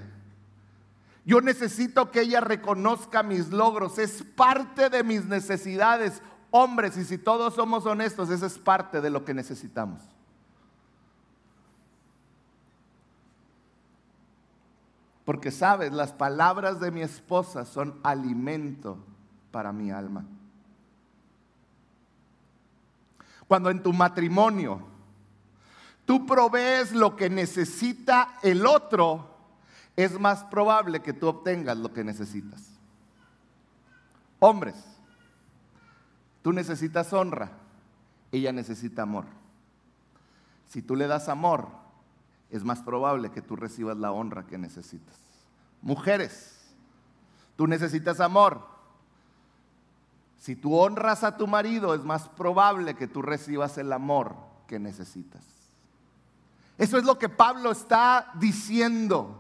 Yo 1.26 1.42
necesito 1.42 2.12
que 2.12 2.22
ella 2.22 2.40
reconozca 2.40 3.24
mis 3.24 3.50
logros. 3.50 3.98
Es 3.98 4.22
parte 4.22 4.92
de 4.92 5.04
mis 5.04 5.26
necesidades. 5.26 6.22
Hombres, 6.52 6.96
y 6.98 7.04
si 7.04 7.18
todos 7.18 7.56
somos 7.56 7.88
honestos, 7.88 8.30
esa 8.30 8.46
es 8.46 8.60
parte 8.60 9.02
de 9.02 9.10
lo 9.10 9.26
que 9.26 9.34
necesitamos. 9.34 10.00
Porque 15.26 15.50
sabes, 15.50 15.92
las 15.92 16.14
palabras 16.14 16.80
de 16.80 16.92
mi 16.92 17.02
esposa 17.02 17.66
son 17.66 18.00
alimento 18.04 19.00
para 19.50 19.74
mi 19.74 19.90
alma. 19.90 20.26
Cuando 23.48 23.72
en 23.72 23.82
tu 23.82 23.94
matrimonio 23.94 24.97
tú 26.08 26.26
provees 26.26 26.94
lo 26.94 27.18
que 27.18 27.30
necesita 27.30 28.40
el 28.42 28.66
otro, 28.66 29.30
es 29.98 30.18
más 30.18 30.46
probable 30.46 31.02
que 31.02 31.12
tú 31.12 31.28
obtengas 31.28 31.78
lo 31.78 31.92
que 31.92 32.06
necesitas. 32.06 32.64
Hombres, 34.40 34.76
tú 36.42 36.54
necesitas 36.54 37.12
honra, 37.12 37.52
ella 38.32 38.54
necesita 38.54 39.02
amor. 39.02 39.26
Si 40.70 40.82
tú 40.82 40.96
le 40.96 41.08
das 41.08 41.28
amor, 41.28 41.68
es 42.52 42.64
más 42.64 42.82
probable 42.82 43.32
que 43.32 43.42
tú 43.42 43.58
recibas 43.58 43.98
la 43.98 44.14
honra 44.14 44.48
que 44.48 44.58
necesitas. 44.58 45.18
Mujeres, 45.82 46.74
tú 47.58 47.68
necesitas 47.68 48.22
amor. 48.22 48.66
Si 50.38 50.56
tú 50.56 50.78
honras 50.78 51.26
a 51.26 51.36
tu 51.36 51.48
marido, 51.48 51.94
es 51.94 52.06
más 52.06 52.30
probable 52.30 52.96
que 52.96 53.08
tú 53.08 53.22
recibas 53.22 53.78
el 53.78 53.92
amor 53.92 54.38
que 54.68 54.80
necesitas. 54.80 55.57
Eso 56.78 56.98
es 56.98 57.04
lo 57.04 57.18
que 57.18 57.30
Pablo 57.30 57.72
está 57.72 58.32
diciendo. 58.36 59.36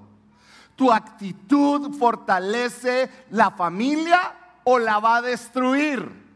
¿Tu 0.75 0.91
actitud 0.91 1.97
fortalece 1.97 3.09
la 3.31 3.51
familia 3.51 4.33
o 4.63 4.79
la 4.79 4.99
va 4.99 5.17
a 5.17 5.21
destruir? 5.21 6.27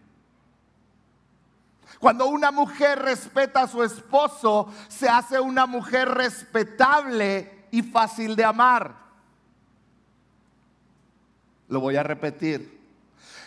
Cuando 2.00 2.26
una 2.26 2.52
mujer 2.52 3.00
respeta 3.00 3.62
a 3.62 3.68
su 3.68 3.84
esposo, 3.84 4.68
se 4.88 5.08
hace 5.08 5.40
una 5.40 5.68
mujer 5.68 6.10
respetable 6.10 7.68
y 7.70 7.84
fácil 7.84 8.36
de 8.36 8.44
amar. 8.44 8.96
Lo 11.68 11.80
voy 11.80 11.96
a 11.96 12.04
repetir. 12.04 12.82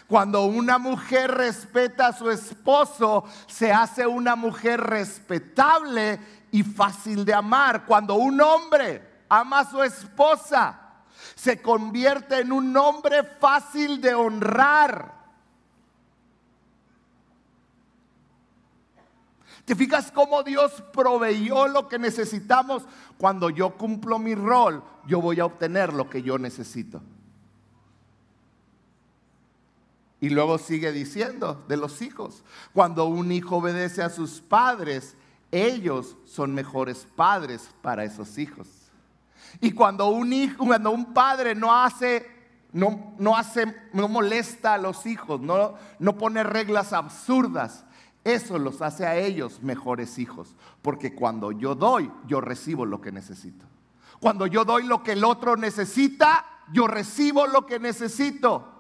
Cuando 0.07 0.45
una 0.45 0.79
mujer 0.79 1.33
respeta 1.33 2.09
a 2.09 2.13
su 2.13 2.31
esposo, 2.31 3.25
se 3.49 3.73
hace 3.73 4.07
una 4.07 4.37
mujer 4.37 4.81
respetable 4.81 6.21
y 6.55 6.63
fácil 6.63 7.25
de 7.25 7.35
amar. 7.35 7.85
Cuando 7.85 8.15
un 8.15 8.41
hombre 8.41 9.25
ama 9.29 9.59
a 9.59 9.69
su 9.69 9.83
esposa, 9.83 11.03
se 11.35 11.61
convierte 11.61 12.39
en 12.39 12.53
un 12.53 12.77
hombre 12.77 13.25
fácil 13.25 14.01
de 14.01 14.15
honrar. 14.15 15.13
¿Te 19.65 19.75
fijas 19.75 20.13
cómo 20.13 20.45
Dios 20.45 20.81
proveyó 20.93 21.67
lo 21.67 21.89
que 21.89 21.99
necesitamos? 21.99 22.85
Cuando 23.19 23.51
yo 23.51 23.77
cumplo 23.77 24.21
mi 24.21 24.37
rol, 24.37 24.85
yo 25.09 25.21
voy 25.21 25.41
a 25.41 25.47
obtener 25.47 25.93
lo 25.93 26.09
que 26.09 26.23
yo 26.23 26.39
necesito. 26.39 27.03
Y 30.21 30.31
luego 30.31 30.59
sigue 30.59 30.93
diciendo 30.93 31.65
de 31.67 31.77
los 31.79 32.01
hijos, 32.01 32.45
cuando 32.73 33.07
un 33.07 33.33
hijo 33.33 33.57
obedece 33.57 34.05
a 34.05 34.09
sus 34.09 34.41
padres, 34.41 35.17
ellos 35.55 36.17
son 36.25 36.53
mejores 36.53 37.07
padres 37.15 37.71
para 37.81 38.03
esos 38.05 38.39
hijos. 38.39 38.69
Y 39.61 39.71
cuando 39.71 40.09
un 40.09 40.33
hijo, 40.33 40.67
cuando 40.67 40.91
un 40.91 41.15
padre 41.15 41.55
no 41.55 41.73
hace, 41.73 42.27
no, 42.73 43.15
no 43.19 43.37
hace, 43.37 43.73
no 43.93 44.09
molesta 44.09 44.75
a 44.75 44.79
los 44.79 45.07
hijos, 45.07 45.41
no, 45.41 45.75
no 46.01 46.19
pone 46.19 46.43
reglas 46.43 46.93
absurdas, 46.93 47.85
eso 48.25 48.59
los 48.59 48.83
hace 48.83 49.07
a 49.07 49.17
ellos 49.17 49.63
mejores 49.63 50.19
hijos. 50.19 50.57
Porque 50.83 51.15
cuando 51.15 51.53
yo 51.53 51.77
doy, 51.77 52.11
yo 52.27 52.41
recibo 52.41 52.85
lo 52.85 53.01
que 53.01 53.13
necesito. 53.13 53.65
Cuando 54.19 54.49
yo 54.49 54.65
doy 54.65 54.83
lo 54.85 55.05
que 55.05 55.13
el 55.13 55.23
otro 55.23 55.57
necesita, 55.57 56.45
yo 56.73 56.89
recibo 56.89 57.47
lo 57.47 57.65
que 57.65 57.79
necesito. 57.79 58.74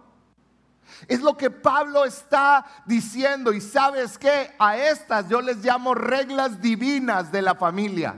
Es 1.08 1.20
lo 1.20 1.36
que 1.36 1.50
Pablo 1.50 2.04
está 2.04 2.64
diciendo 2.86 3.52
y 3.52 3.60
sabes 3.60 4.18
que 4.18 4.54
a 4.58 4.76
estas 4.76 5.28
yo 5.28 5.40
les 5.40 5.58
llamo 5.64 5.94
reglas 5.94 6.60
divinas 6.60 7.30
de 7.30 7.42
la 7.42 7.54
familia. 7.54 8.14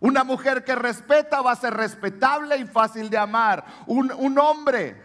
Una 0.00 0.24
mujer 0.24 0.64
que 0.64 0.74
respeta 0.74 1.42
va 1.42 1.52
a 1.52 1.56
ser 1.56 1.74
respetable 1.74 2.56
y 2.56 2.66
fácil 2.66 3.10
de 3.10 3.18
amar. 3.18 3.64
Un, 3.86 4.38
hombre 4.38 5.00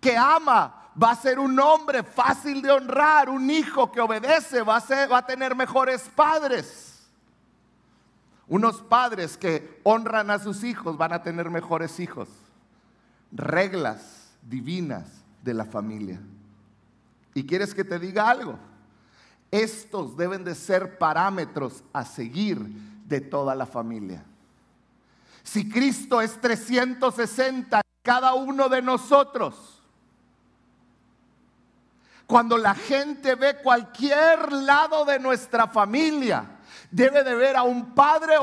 que 0.00 0.16
ama 0.16 0.90
va 1.02 1.12
a 1.12 1.16
ser 1.16 1.38
un 1.38 1.58
hombre 1.58 2.02
fácil 2.02 2.60
de 2.60 2.70
honrar. 2.70 3.30
Un 3.30 3.48
hijo 3.50 3.90
que 3.90 4.00
obedece 4.00 4.62
va 4.62 4.76
a, 4.76 5.06
va 5.06 5.18
a 5.18 5.26
tener 5.26 5.54
mejores 5.54 6.02
padres. 6.14 7.08
Unos 8.46 8.82
padres 8.82 9.38
que 9.38 9.80
honran 9.84 10.30
a 10.30 10.38
sus 10.38 10.64
hijos 10.64 10.98
van 10.98 11.14
a 11.14 11.22
tener 11.22 11.48
mejores 11.48 11.98
hijos. 11.98 12.28
Reglas 13.32 14.36
divinas 14.42 15.23
de 15.44 15.54
la 15.54 15.64
familia. 15.64 16.20
¿Y 17.34 17.44
quieres 17.46 17.74
que 17.74 17.84
te 17.84 17.98
diga 17.98 18.28
algo? 18.28 18.58
Estos 19.50 20.16
deben 20.16 20.42
de 20.42 20.54
ser 20.54 20.98
parámetros 20.98 21.84
a 21.92 22.04
seguir 22.04 22.58
de 23.06 23.20
toda 23.20 23.54
la 23.54 23.66
familia. 23.66 24.24
Si 25.42 25.68
Cristo 25.68 26.20
es 26.20 26.40
360 26.40 27.80
cada 28.02 28.34
uno 28.34 28.68
de 28.68 28.82
nosotros, 28.82 29.82
cuando 32.26 32.56
la 32.56 32.74
gente 32.74 33.34
ve 33.34 33.58
cualquier 33.62 34.50
lado 34.52 35.04
de 35.04 35.20
nuestra 35.20 35.68
familia, 35.68 36.54
Debe 36.94 37.24
de 37.24 37.34
ver 37.34 37.56
a 37.56 37.64
un 37.64 37.92
padre 37.92 38.36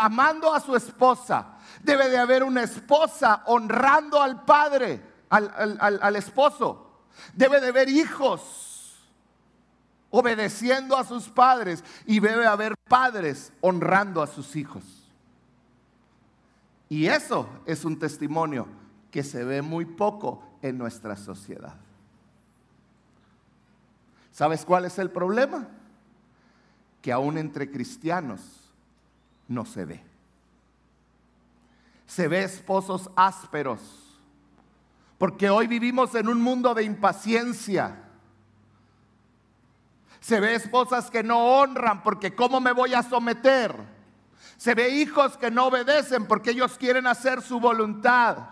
amando 0.00 0.52
a 0.52 0.58
su 0.58 0.74
esposa. 0.74 1.46
Debe 1.80 2.08
de 2.08 2.18
haber 2.18 2.42
una 2.42 2.64
esposa 2.64 3.42
honrando 3.46 4.20
al 4.20 4.44
padre, 4.44 5.00
al, 5.28 6.16
esposo. 6.16 6.86
Debe 7.34 7.60
de 7.60 7.68
haber 7.68 7.88
hijos 7.88 8.96
obedeciendo 10.10 10.96
a 10.96 11.04
sus 11.04 11.28
padres 11.28 11.84
y 12.06 12.20
debe 12.20 12.46
haber 12.46 12.74
padres 12.88 13.52
honrando 13.60 14.22
a 14.22 14.26
sus 14.26 14.56
hijos. 14.56 14.84
Y 16.88 17.06
eso 17.06 17.48
es 17.66 17.84
un 17.84 17.98
testimonio 17.98 18.66
que 19.10 19.22
se 19.22 19.44
ve 19.44 19.62
muy 19.62 19.84
poco 19.84 20.42
en 20.62 20.78
nuestra 20.78 21.16
sociedad. 21.16 21.74
¿Sabes 24.32 24.64
cuál 24.64 24.84
es 24.84 24.98
el 24.98 25.10
problema? 25.10 25.66
Que 27.02 27.12
aún 27.12 27.38
entre 27.38 27.70
cristianos 27.70 28.40
no 29.48 29.64
se 29.64 29.84
ve. 29.84 30.02
Se 32.06 32.28
ve 32.28 32.44
esposos 32.44 33.10
ásperos. 33.16 34.07
Porque 35.18 35.50
hoy 35.50 35.66
vivimos 35.66 36.14
en 36.14 36.28
un 36.28 36.40
mundo 36.40 36.74
de 36.74 36.84
impaciencia. 36.84 38.04
Se 40.20 40.40
ve 40.40 40.54
esposas 40.54 41.10
que 41.10 41.22
no 41.22 41.58
honran 41.58 42.02
porque 42.02 42.34
¿cómo 42.34 42.60
me 42.60 42.72
voy 42.72 42.94
a 42.94 43.02
someter? 43.02 43.74
Se 44.56 44.74
ve 44.74 44.90
hijos 44.90 45.36
que 45.36 45.50
no 45.50 45.66
obedecen 45.66 46.26
porque 46.26 46.50
ellos 46.50 46.78
quieren 46.78 47.06
hacer 47.06 47.42
su 47.42 47.60
voluntad. 47.60 48.48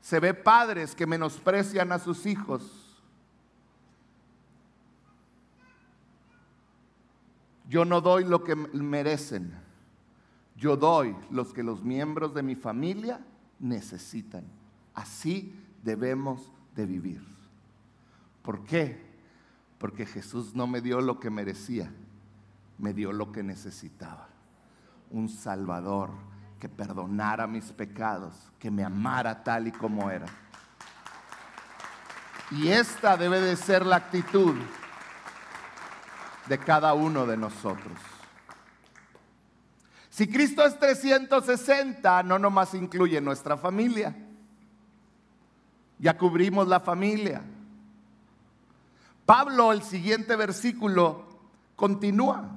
Se 0.00 0.18
ve 0.18 0.34
padres 0.34 0.94
que 0.94 1.06
menosprecian 1.06 1.92
a 1.92 1.98
sus 1.98 2.26
hijos 2.26 2.80
Yo 7.70 7.84
no 7.84 8.00
doy 8.00 8.24
lo 8.24 8.42
que 8.42 8.56
merecen. 8.56 9.54
Yo 10.56 10.76
doy 10.76 11.14
los 11.30 11.52
que 11.52 11.62
los 11.62 11.84
miembros 11.84 12.34
de 12.34 12.42
mi 12.42 12.56
familia 12.56 13.24
necesitan. 13.60 14.44
Así 15.00 15.58
debemos 15.82 16.52
de 16.76 16.84
vivir. 16.84 17.26
¿Por 18.42 18.64
qué? 18.64 19.02
Porque 19.78 20.04
Jesús 20.04 20.54
no 20.54 20.66
me 20.66 20.82
dio 20.82 21.00
lo 21.00 21.18
que 21.18 21.30
merecía, 21.30 21.90
me 22.76 22.92
dio 22.92 23.10
lo 23.10 23.32
que 23.32 23.42
necesitaba. 23.42 24.28
Un 25.10 25.30
Salvador 25.30 26.10
que 26.58 26.68
perdonara 26.68 27.46
mis 27.46 27.72
pecados, 27.72 28.34
que 28.58 28.70
me 28.70 28.84
amara 28.84 29.42
tal 29.42 29.68
y 29.68 29.72
como 29.72 30.10
era. 30.10 30.26
Y 32.50 32.68
esta 32.68 33.16
debe 33.16 33.40
de 33.40 33.56
ser 33.56 33.86
la 33.86 33.96
actitud 33.96 34.54
de 36.46 36.58
cada 36.58 36.92
uno 36.92 37.24
de 37.24 37.38
nosotros. 37.38 37.98
Si 40.10 40.28
Cristo 40.28 40.62
es 40.62 40.78
360, 40.78 42.22
no 42.24 42.38
nomás 42.38 42.74
incluye 42.74 43.18
nuestra 43.22 43.56
familia. 43.56 44.26
Ya 46.00 46.16
cubrimos 46.16 46.66
la 46.66 46.80
familia. 46.80 47.42
Pablo, 49.26 49.72
el 49.72 49.82
siguiente 49.82 50.34
versículo, 50.34 51.24
continúa. 51.76 52.48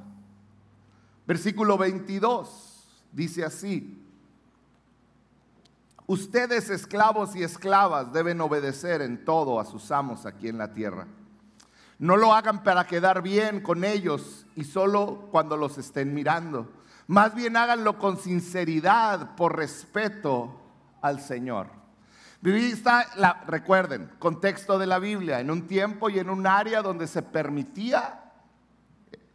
Versículo 1.27 1.77
22 1.77 3.05
dice 3.11 3.45
así. 3.45 3.99
Ustedes 6.07 6.69
esclavos 6.69 7.35
y 7.35 7.43
esclavas 7.43 8.11
deben 8.11 8.41
obedecer 8.41 9.01
en 9.01 9.23
todo 9.23 9.59
a 9.59 9.65
sus 9.65 9.91
amos 9.91 10.25
aquí 10.25 10.47
en 10.47 10.57
la 10.57 10.73
tierra 10.73 11.07
no 12.03 12.17
lo 12.17 12.33
hagan 12.33 12.63
para 12.63 12.85
quedar 12.85 13.21
bien 13.21 13.61
con 13.61 13.85
ellos 13.85 14.45
y 14.57 14.65
solo 14.65 15.29
cuando 15.31 15.55
los 15.55 15.77
estén 15.77 16.13
mirando. 16.13 16.69
Más 17.07 17.33
bien 17.33 17.55
háganlo 17.55 17.97
con 17.97 18.17
sinceridad, 18.17 19.37
por 19.37 19.55
respeto 19.55 20.59
al 21.01 21.21
Señor. 21.21 21.67
Vivista, 22.43 23.07
la, 23.15 23.41
recuerden, 23.47 24.11
contexto 24.19 24.77
de 24.77 24.85
la 24.85 24.99
Biblia, 24.99 25.39
en 25.39 25.49
un 25.49 25.65
tiempo 25.65 26.09
y 26.09 26.19
en 26.19 26.29
un 26.29 26.45
área 26.45 26.81
donde 26.81 27.07
se 27.07 27.21
permitía 27.21 28.19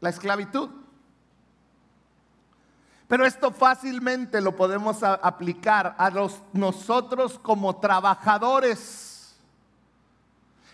la 0.01 0.11
esclavitud. 0.11 0.71
Pero 3.09 3.25
esto 3.25 3.51
fácilmente 3.51 4.41
lo 4.41 4.55
podemos 4.55 5.03
aplicar 5.03 5.97
a 5.99 6.11
los, 6.11 6.43
nosotros 6.53 7.39
como 7.39 7.81
trabajadores 7.81 9.09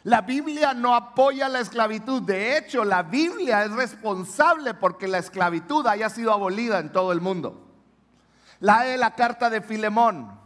la 0.05 0.21
Biblia 0.21 0.75
no 0.75 0.95
apoya 0.95 1.49
la 1.49 1.61
esclavitud. 1.61 2.21
De 2.21 2.59
hecho, 2.59 2.85
la 2.85 3.03
Biblia 3.03 3.65
es 3.65 3.73
responsable 3.73 4.75
porque 4.75 5.09
la 5.09 5.17
esclavitud 5.17 5.87
haya 5.87 6.11
sido 6.11 6.31
abolida 6.31 6.79
en 6.79 6.93
todo 6.93 7.11
el 7.11 7.23
mundo. 7.23 7.67
La 8.61 8.83
de 8.83 8.99
la 8.99 9.15
carta 9.15 9.49
de 9.49 9.63
Filemón. 9.63 10.44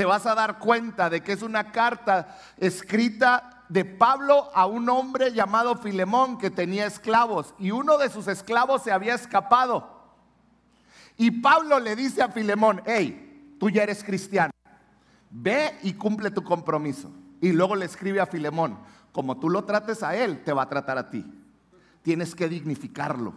Te 0.00 0.06
vas 0.06 0.24
a 0.24 0.34
dar 0.34 0.58
cuenta 0.58 1.10
de 1.10 1.22
que 1.22 1.32
es 1.32 1.42
una 1.42 1.72
carta 1.72 2.38
escrita 2.56 3.66
de 3.68 3.84
Pablo 3.84 4.48
a 4.54 4.64
un 4.64 4.88
hombre 4.88 5.30
llamado 5.30 5.76
Filemón 5.76 6.38
que 6.38 6.48
tenía 6.48 6.86
esclavos 6.86 7.54
y 7.58 7.70
uno 7.70 7.98
de 7.98 8.08
sus 8.08 8.26
esclavos 8.26 8.82
se 8.82 8.92
había 8.92 9.14
escapado. 9.14 10.16
Y 11.18 11.42
Pablo 11.42 11.78
le 11.78 11.96
dice 11.96 12.22
a 12.22 12.30
Filemón, 12.30 12.80
hey, 12.86 13.56
tú 13.60 13.68
ya 13.68 13.82
eres 13.82 14.02
cristiano, 14.02 14.52
ve 15.28 15.78
y 15.82 15.92
cumple 15.92 16.30
tu 16.30 16.42
compromiso. 16.42 17.12
Y 17.42 17.52
luego 17.52 17.76
le 17.76 17.84
escribe 17.84 18.22
a 18.22 18.26
Filemón, 18.26 18.78
como 19.12 19.38
tú 19.38 19.50
lo 19.50 19.64
trates 19.66 20.02
a 20.02 20.16
él, 20.16 20.42
te 20.42 20.54
va 20.54 20.62
a 20.62 20.68
tratar 20.70 20.96
a 20.96 21.10
ti. 21.10 21.26
Tienes 22.00 22.34
que 22.34 22.48
dignificarlo. 22.48 23.34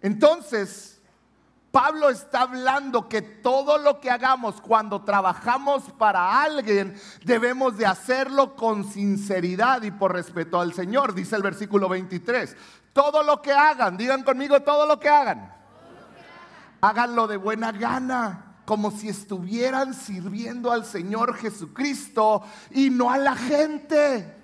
Entonces, 0.00 1.02
Pablo 1.74 2.08
está 2.08 2.42
hablando 2.42 3.08
que 3.08 3.20
todo 3.20 3.78
lo 3.78 3.98
que 3.98 4.08
hagamos 4.08 4.60
cuando 4.60 5.02
trabajamos 5.02 5.82
para 5.98 6.40
alguien, 6.40 6.94
debemos 7.24 7.76
de 7.76 7.84
hacerlo 7.84 8.54
con 8.54 8.84
sinceridad 8.84 9.82
y 9.82 9.90
por 9.90 10.12
respeto 10.12 10.60
al 10.60 10.72
Señor, 10.72 11.14
dice 11.14 11.34
el 11.34 11.42
versículo 11.42 11.88
23. 11.88 12.56
Todo 12.92 13.24
lo 13.24 13.42
que 13.42 13.50
hagan, 13.50 13.96
digan 13.96 14.22
conmigo 14.22 14.60
todo 14.60 14.86
lo 14.86 15.00
que 15.00 15.08
hagan. 15.08 15.52
Háganlo 16.80 17.26
de 17.26 17.38
buena 17.38 17.72
gana 17.72 18.54
como 18.64 18.92
si 18.92 19.08
estuvieran 19.08 19.94
sirviendo 19.94 20.70
al 20.70 20.84
Señor 20.84 21.34
Jesucristo 21.34 22.44
y 22.70 22.88
no 22.90 23.10
a 23.10 23.18
la 23.18 23.34
gente. 23.34 24.43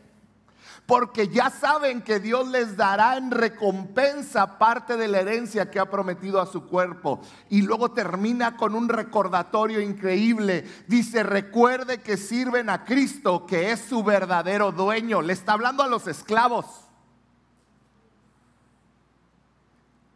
Porque 0.87 1.29
ya 1.29 1.51
saben 1.51 2.03
que 2.03 2.19
Dios 2.19 2.49
les 2.49 2.77
dará 2.77 3.17
en 3.17 3.31
recompensa 3.31 4.59
parte 4.59 4.97
de 4.97 5.07
la 5.07 5.21
herencia 5.21 5.71
que 5.71 5.79
ha 5.79 5.89
prometido 5.89 6.41
a 6.41 6.47
su 6.47 6.67
cuerpo. 6.67 7.21
Y 7.49 7.63
luego 7.63 7.93
termina 7.93 8.57
con 8.57 8.75
un 8.75 8.89
recordatorio 8.89 9.81
increíble. 9.81 10.65
Dice, 10.89 11.23
recuerde 11.23 12.01
que 12.01 12.17
sirven 12.17 12.69
a 12.71 12.85
Cristo, 12.85 13.47
que 13.47 13.71
es 13.71 13.81
su 13.81 14.03
verdadero 14.03 14.73
dueño. 14.73 15.23
Le 15.23 15.33
está 15.33 15.53
hablando 15.53 15.83
a 15.83 15.89
los 15.89 16.09
esclavos. 16.09 16.67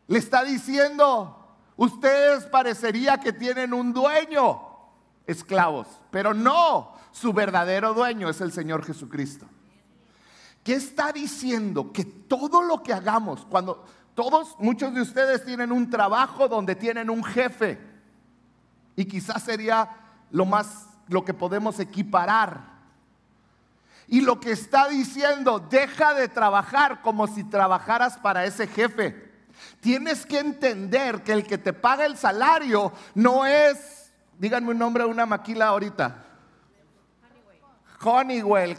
Le 0.08 0.18
está 0.18 0.44
diciendo, 0.44 1.40
Ustedes 1.76 2.44
parecería 2.46 3.18
que 3.18 3.32
tienen 3.32 3.74
un 3.74 3.92
dueño, 3.92 4.60
esclavos, 5.26 5.88
pero 6.10 6.32
no, 6.32 6.94
su 7.10 7.32
verdadero 7.32 7.94
dueño 7.94 8.28
es 8.28 8.40
el 8.40 8.52
Señor 8.52 8.84
Jesucristo. 8.84 9.46
¿Qué 10.64 10.74
está 10.74 11.12
diciendo? 11.12 11.92
Que 11.92 12.04
todo 12.04 12.62
lo 12.62 12.82
que 12.82 12.92
hagamos, 12.92 13.44
cuando 13.44 13.84
todos, 14.14 14.56
muchos 14.58 14.94
de 14.94 15.02
ustedes 15.02 15.44
tienen 15.44 15.70
un 15.70 15.90
trabajo 15.90 16.48
donde 16.48 16.74
tienen 16.74 17.10
un 17.10 17.22
jefe, 17.22 17.78
y 18.96 19.04
quizás 19.04 19.42
sería 19.42 19.90
lo 20.30 20.46
más, 20.46 20.86
lo 21.08 21.24
que 21.24 21.34
podemos 21.34 21.78
equiparar. 21.80 22.74
Y 24.06 24.20
lo 24.20 24.40
que 24.40 24.52
está 24.52 24.88
diciendo, 24.88 25.58
deja 25.58 26.14
de 26.14 26.28
trabajar 26.28 27.02
como 27.02 27.26
si 27.26 27.44
trabajaras 27.44 28.18
para 28.18 28.44
ese 28.44 28.66
jefe. 28.66 29.32
Tienes 29.80 30.24
que 30.26 30.38
entender 30.38 31.22
que 31.22 31.32
el 31.32 31.46
que 31.46 31.58
te 31.58 31.72
paga 31.72 32.06
el 32.06 32.16
salario 32.16 32.92
no 33.14 33.46
es, 33.46 34.12
díganme 34.38 34.70
un 34.70 34.78
nombre 34.78 35.04
de 35.04 35.10
una 35.10 35.26
maquila 35.26 35.68
ahorita. 35.68 36.24
Honeywell, 38.04 38.76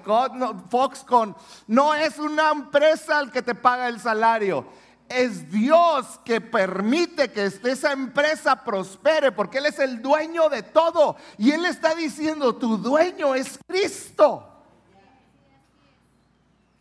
Foxconn, 0.69 1.35
no 1.67 1.93
es 1.93 2.19
una 2.19 2.51
empresa 2.51 3.19
el 3.19 3.31
que 3.31 3.41
te 3.41 3.55
paga 3.55 3.87
el 3.87 3.99
salario. 3.99 4.65
Es 5.07 5.51
Dios 5.51 6.19
que 6.23 6.41
permite 6.41 7.31
que 7.31 7.45
esa 7.45 7.91
empresa 7.91 8.63
prospere 8.63 9.31
porque 9.31 9.59
Él 9.59 9.67
es 9.67 9.79
el 9.79 10.01
dueño 10.01 10.49
de 10.49 10.63
todo. 10.63 11.15
Y 11.37 11.51
Él 11.51 11.65
está 11.65 11.93
diciendo, 11.93 12.55
tu 12.55 12.77
dueño 12.77 13.35
es 13.35 13.59
Cristo. 13.67 14.51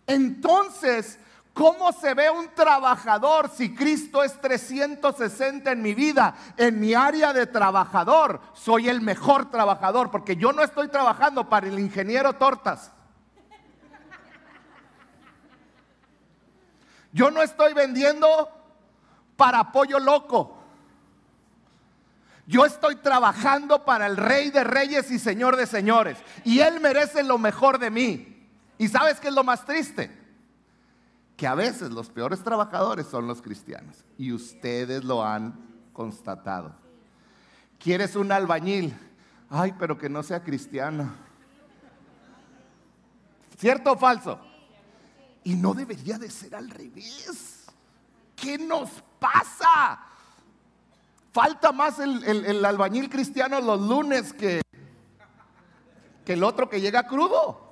Entonces, 0.07 1.19
¿Cómo 1.55 1.93
se 1.93 2.15
ve 2.15 2.29
un 2.29 2.49
trabajador 2.49 3.49
si 3.49 3.73
Cristo 3.73 4.25
es 4.25 4.41
360 4.41 5.71
en 5.71 5.83
mi 5.83 5.95
vida? 5.95 6.35
En 6.57 6.81
mi 6.81 6.95
área 6.95 7.33
de 7.33 7.47
trabajador, 7.47 8.41
soy 8.55 8.89
el 8.89 9.01
mejor 9.01 9.53
trabajador 9.53 10.11
porque 10.11 10.35
yo 10.35 10.53
no 10.53 10.65
estoy 10.65 10.89
trabajando 10.89 11.49
para 11.49 11.69
el 11.69 11.79
ingeniero 11.79 12.33
Tortas. 12.33 12.91
Yo 17.13 17.31
no 17.31 17.41
estoy 17.41 17.73
vendiendo 17.73 18.51
para 19.37 19.61
apoyo 19.61 20.01
loco. 20.01 20.59
Yo 22.49 22.67
estoy 22.67 22.97
trabajando 22.97 23.85
para 23.85 24.07
el 24.07 24.17
Rey 24.17 24.51
de 24.51 24.65
Reyes 24.65 25.09
y 25.13 25.21
Señor 25.21 25.55
de 25.55 25.67
Señores. 25.67 26.19
Y 26.43 26.59
Él 26.59 26.81
merece 26.81 27.23
lo 27.23 27.39
mejor 27.39 27.79
de 27.79 27.91
mí. 27.91 28.51
¿Y 28.77 28.89
sabes 28.89 29.21
qué 29.21 29.29
es 29.29 29.35
lo 29.35 29.45
más 29.45 29.65
triste? 29.65 30.24
Que 31.37 31.47
a 31.47 31.55
veces 31.55 31.91
los 31.91 32.11
peores 32.11 32.43
trabajadores 32.43 33.07
son 33.07 33.27
los 33.27 33.43
cristianos. 33.43 34.05
Y 34.17 34.33
ustedes 34.33 35.05
lo 35.05 35.25
han 35.25 35.55
constatado. 35.93 36.75
¿Quieres 37.79 38.17
un 38.17 38.33
albañil? 38.33 38.95
Ay, 39.51 39.75
pero 39.79 39.99
que 39.99 40.09
no 40.09 40.23
sea 40.23 40.43
cristiano. 40.43 41.13
¿Cierto 43.59 43.93
o 43.93 43.97
falso? 43.97 44.41
Y 45.45 45.55
no 45.55 45.75
debería 45.75 46.19
de 46.19 46.31
ser 46.31 46.55
al 46.55 46.71
revés. 46.71 47.67
¿Qué 48.35 48.59
nos 48.59 48.91
pasa? 49.19 50.01
Falta 51.33 51.73
más 51.73 51.99
el, 51.99 52.65
albañil 52.65 53.11
cristiano 53.11 53.61
los 53.61 53.81
lunes 53.81 54.33
que, 54.33 54.63
que 56.25 56.33
el 56.33 56.45
otro 56.45 56.69
que 56.69 56.81
llega 56.81 57.07
crudo. 57.07 57.64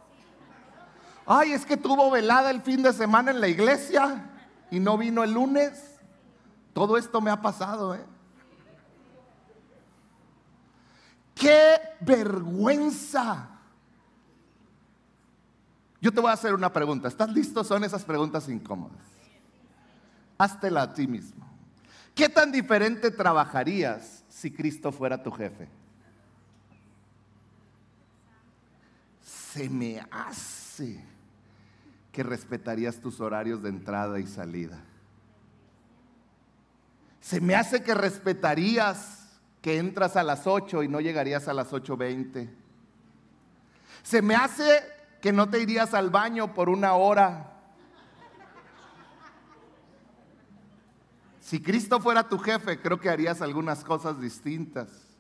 Ay, 1.27 1.53
es 1.53 1.65
que 1.65 1.77
tuvo 1.77 2.11
velada 2.11 2.51
el 2.51 2.63
fin 2.63 2.83
de 2.83 2.93
semana 2.93 3.31
en 3.31 3.41
la 3.41 3.49
iglesia 3.49 4.31
y 4.71 4.81
no 4.81 4.99
vino 4.99 5.23
el 5.23 5.33
lunes. 5.33 6.01
Todo 6.73 6.97
esto 6.97 7.21
me 7.21 7.31
ha 7.31 7.41
pasado, 7.41 7.95
¿eh? 7.95 8.05
¡Qué 11.35 11.77
vergüenza! 12.01 13.49
Yo 16.01 16.13
te 16.13 16.21
voy 16.21 16.31
a 16.31 16.35
hacer 16.35 16.55
una 16.55 16.73
pregunta. 16.73 17.07
¿Estás 17.07 17.31
listo? 17.31 17.63
Son 17.63 17.85
esas 17.85 18.05
preguntas 18.05 18.49
incómodas. 18.49 19.07
Háztela 20.37 20.83
a 20.83 20.95
ti 20.95 21.07
mismo. 21.07 21.47
¿Qué 22.15 22.29
tan 22.29 22.51
diferente 22.51 23.11
trabajarías 23.11 24.25
si 24.29 24.51
Cristo 24.51 24.91
fuera 24.91 25.23
tu 25.23 25.31
jefe? 25.31 25.69
Se 29.23 29.69
me 29.69 30.01
hace 30.11 30.62
que 32.13 32.23
respetarías 32.23 33.01
tus 33.01 33.21
horarios 33.21 33.63
de 33.63 33.71
entrada 33.71 34.21
y 34.21 34.27
salida. 34.27 34.79
Se 37.21 37.41
me 37.41 37.55
hace 37.55 37.83
que 37.83 37.95
respetarías 37.95 39.41
que 39.61 39.79
entras 39.79 40.17
a 40.17 40.23
las 40.23 40.47
8 40.47 40.83
y 40.83 40.89
no 40.89 41.01
llegarías 41.01 41.49
a 41.49 41.55
las 41.55 41.73
8.20. 41.73 42.51
Se 44.03 44.21
me 44.21 44.35
hace 44.35 44.83
que 45.21 45.33
no 45.33 45.49
te 45.49 45.61
irías 45.61 45.95
al 45.95 46.11
baño 46.11 46.53
por 46.53 46.69
una 46.69 46.95
hora. 46.95 47.49
Si 51.41 51.63
Cristo 51.63 52.01
fuera 52.01 52.29
tu 52.29 52.39
jefe, 52.39 52.81
creo 52.81 52.99
que 52.99 53.09
harías 53.09 53.41
algunas 53.41 53.85
cosas 53.85 54.21
distintas. 54.21 55.12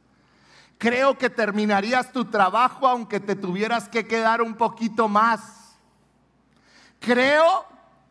Creo 0.82 1.16
que 1.16 1.30
terminarías 1.30 2.10
tu 2.10 2.24
trabajo 2.24 2.88
aunque 2.88 3.20
te 3.20 3.36
tuvieras 3.36 3.88
que 3.88 4.04
quedar 4.04 4.42
un 4.42 4.54
poquito 4.54 5.06
más. 5.06 5.76
Creo 6.98 7.64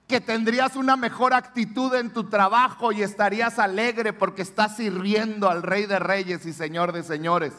que 0.08 0.22
tendrías 0.22 0.78
una 0.78 0.96
mejor 0.96 1.34
actitud 1.34 1.94
en 1.96 2.14
tu 2.14 2.30
trabajo 2.30 2.94
y 2.94 3.04
estarías 3.04 3.60
alegre 3.60 4.14
porque 4.14 4.42
estás 4.42 4.78
sirviendo 4.78 5.50
al 5.50 5.64
Rey 5.64 5.86
de 5.86 6.00
Reyes 6.00 6.46
y 6.46 6.54
Señor 6.54 6.94
de 6.94 7.04
Señores. 7.04 7.52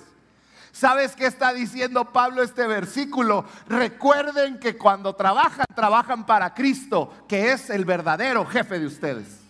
¿Sabes 0.73 1.15
qué 1.15 1.27
está 1.27 1.53
diciendo 1.53 2.11
Pablo 2.11 2.43
este 2.43 2.67
versículo? 2.67 3.45
Recuerden 3.69 4.59
que 4.59 4.79
cuando 4.79 5.15
trabajan, 5.15 5.67
trabajan 5.75 6.25
para 6.25 6.55
Cristo, 6.55 7.13
que 7.29 7.53
es 7.53 7.69
el 7.69 7.85
verdadero 7.85 8.47
jefe 8.47 8.79
de 8.79 8.87
ustedes. 8.87 9.41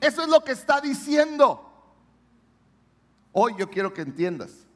Eso 0.00 0.22
es 0.22 0.28
lo 0.30 0.42
que 0.42 0.52
está 0.52 0.80
diciendo. 0.80 1.70
Hoy 3.32 3.54
yo 3.58 3.68
quiero 3.68 3.92
que 3.92 4.00
entiendas, 4.00 4.69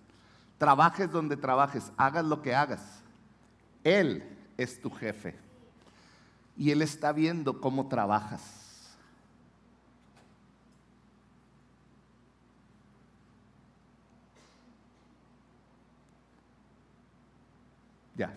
trabajes 0.58 1.10
donde 1.10 1.36
trabajes, 1.36 1.92
hagas 1.96 2.24
lo 2.24 2.42
que 2.42 2.54
hagas. 2.54 3.02
Él 3.82 4.22
es 4.56 4.80
tu 4.80 4.90
jefe 4.90 5.34
y 6.56 6.70
Él 6.70 6.82
está 6.82 7.12
viendo 7.12 7.60
cómo 7.60 7.88
trabajas. 7.88 8.62
Ya. 18.16 18.32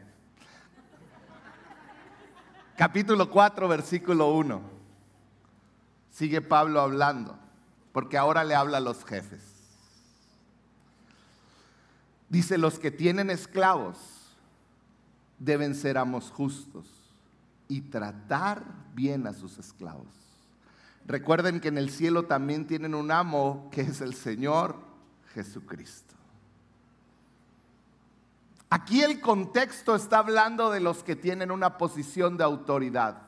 Capítulo 2.75 3.30
4, 3.30 3.67
versículo 3.67 4.32
1. 4.32 4.62
Sigue 6.10 6.41
Pablo 6.41 6.82
hablando, 6.82 7.38
porque 7.91 8.17
ahora 8.17 8.43
le 8.43 8.56
habla 8.56 8.77
a 8.77 8.82
los 8.82 9.06
jefes. 9.06 9.57
Dice, 12.30 12.58
los 12.58 12.80
que 12.80 12.92
tienen 12.92 13.30
esclavos 13.30 13.98
deben 15.40 15.76
ser 15.76 15.98
amos 15.98 16.30
justos 16.32 16.88
y 17.68 17.82
tratar 17.82 18.63
bien 18.94 19.28
a 19.28 19.34
sus 19.34 19.58
esclavos. 19.58 20.08
Recuerden 21.06 21.62
que 21.62 21.70
en 21.70 21.78
el 21.78 21.90
cielo 21.90 22.26
también 22.26 22.68
tienen 22.68 22.94
un 22.94 23.12
amo 23.12 23.70
que 23.72 23.82
es 23.82 24.02
el 24.02 24.13
Señor 24.13 24.76
Jesucristo. 25.34 26.16
Aquí 28.70 29.02
el 29.02 29.22
contexto 29.22 29.96
está 29.96 30.20
hablando 30.20 30.70
de 30.70 30.82
los 30.82 31.04
que 31.04 31.16
tienen 31.16 31.52
una 31.52 31.78
posición 31.78 32.36
de 32.36 32.44
autoridad. 32.44 33.22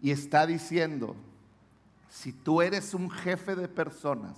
Y 0.00 0.12
está 0.12 0.46
diciendo, 0.46 1.16
si 2.08 2.32
tú 2.32 2.62
eres 2.62 2.94
un 2.94 3.10
jefe 3.10 3.56
de 3.56 3.66
personas, 3.66 4.36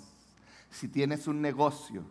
si 0.70 0.88
tienes 0.88 1.26
un 1.26 1.42
negocio, 1.42 2.02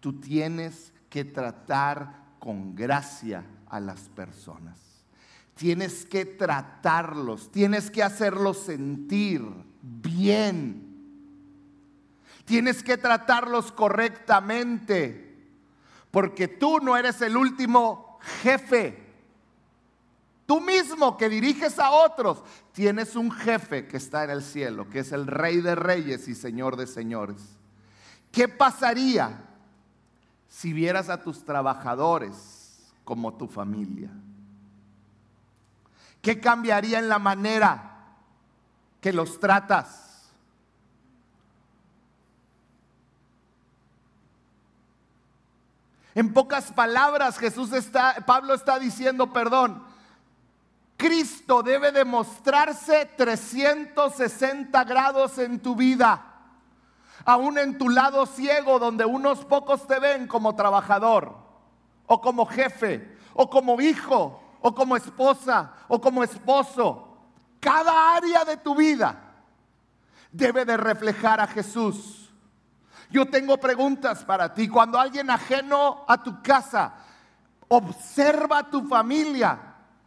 tú 0.00 0.20
tienes 0.20 0.92
que 1.10 1.24
tratar 1.24 2.24
con 2.38 2.74
gracia 2.74 3.44
a 3.68 3.80
las 3.80 4.08
personas. 4.10 4.78
Tienes 5.54 6.04
que 6.04 6.24
tratarlos, 6.24 7.50
tienes 7.50 7.90
que 7.90 8.02
hacerlos 8.02 8.58
sentir 8.58 9.42
bien. 9.82 10.82
Tienes 12.44 12.82
que 12.82 12.96
tratarlos 12.96 13.72
correctamente 13.72 15.26
porque 16.10 16.48
tú 16.48 16.78
no 16.80 16.96
eres 16.96 17.20
el 17.20 17.36
último 17.36 18.18
jefe. 18.42 19.04
Tú 20.46 20.60
mismo 20.60 21.16
que 21.16 21.28
diriges 21.28 21.78
a 21.78 21.90
otros, 21.90 22.42
tienes 22.72 23.16
un 23.16 23.30
jefe 23.32 23.86
que 23.86 23.96
está 23.96 24.24
en 24.24 24.30
el 24.30 24.42
cielo, 24.42 24.88
que 24.88 25.00
es 25.00 25.10
el 25.12 25.26
rey 25.26 25.60
de 25.60 25.74
reyes 25.74 26.28
y 26.28 26.34
señor 26.34 26.76
de 26.76 26.86
señores. 26.86 27.36
¿Qué 28.30 28.46
pasaría 28.46 29.45
si 30.48 30.72
vieras 30.72 31.08
a 31.08 31.22
tus 31.22 31.44
trabajadores 31.44 32.92
como 33.04 33.34
tu 33.34 33.46
familia? 33.46 34.10
¿Qué 36.22 36.40
cambiaría 36.40 36.98
en 36.98 37.08
la 37.08 37.18
manera 37.18 37.98
que 39.00 39.12
los 39.12 39.38
tratas? 39.38 40.32
En 46.16 46.32
pocas 46.32 46.72
palabras, 46.72 47.36
Jesús 47.38 47.72
está, 47.72 48.24
Pablo 48.24 48.54
está 48.54 48.78
diciendo, 48.78 49.34
perdón, 49.34 49.84
Cristo 50.96 51.62
debe 51.62 51.92
demostrarse 51.92 53.04
360 53.16 54.84
grados 54.84 55.36
en 55.36 55.60
tu 55.60 55.76
vida, 55.76 56.35
aún 57.26 57.58
en 57.58 57.76
tu 57.76 57.88
lado 57.88 58.24
ciego, 58.24 58.78
donde 58.78 59.04
unos 59.04 59.44
pocos 59.44 59.86
te 59.86 59.98
ven 59.98 60.28
como 60.28 60.54
trabajador, 60.54 61.36
o 62.06 62.20
como 62.20 62.46
jefe, 62.46 63.18
o 63.34 63.50
como 63.50 63.80
hijo, 63.80 64.40
o 64.60 64.74
como 64.74 64.96
esposa, 64.96 65.72
o 65.88 66.00
como 66.00 66.22
esposo. 66.22 67.18
Cada 67.60 68.14
área 68.14 68.44
de 68.44 68.56
tu 68.56 68.76
vida 68.76 69.20
debe 70.30 70.64
de 70.64 70.76
reflejar 70.76 71.40
a 71.40 71.48
Jesús. 71.48 72.30
Yo 73.10 73.26
tengo 73.26 73.58
preguntas 73.58 74.24
para 74.24 74.54
ti. 74.54 74.68
Cuando 74.68 74.98
alguien 74.98 75.28
ajeno 75.28 76.04
a 76.06 76.22
tu 76.22 76.40
casa 76.42 76.94
observa 77.68 78.58
a 78.58 78.70
tu 78.70 78.86
familia, 78.86 79.58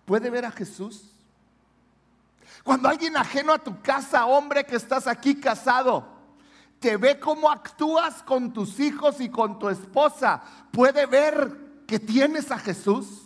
¿puede 0.05 0.29
ver 0.29 0.45
a 0.45 0.51
Jesús? 0.51 1.11
Cuando 2.63 2.87
alguien 2.87 3.17
ajeno 3.17 3.53
a 3.53 3.59
tu 3.59 3.81
casa, 3.81 4.25
hombre 4.25 4.65
que 4.65 4.77
estás 4.77 5.05
aquí 5.05 5.35
casado, 5.35 6.18
te 6.79 6.95
ve 6.97 7.19
cómo 7.19 7.49
actúas 7.49 8.23
con 8.23 8.53
tus 8.53 8.79
hijos 8.79 9.19
y 9.19 9.29
con 9.29 9.59
tu 9.59 9.69
esposa, 9.69 10.41
¿puede 10.71 11.05
ver 11.05 11.83
que 11.85 11.99
tienes 11.99 12.51
a 12.51 12.57
Jesús? 12.57 13.23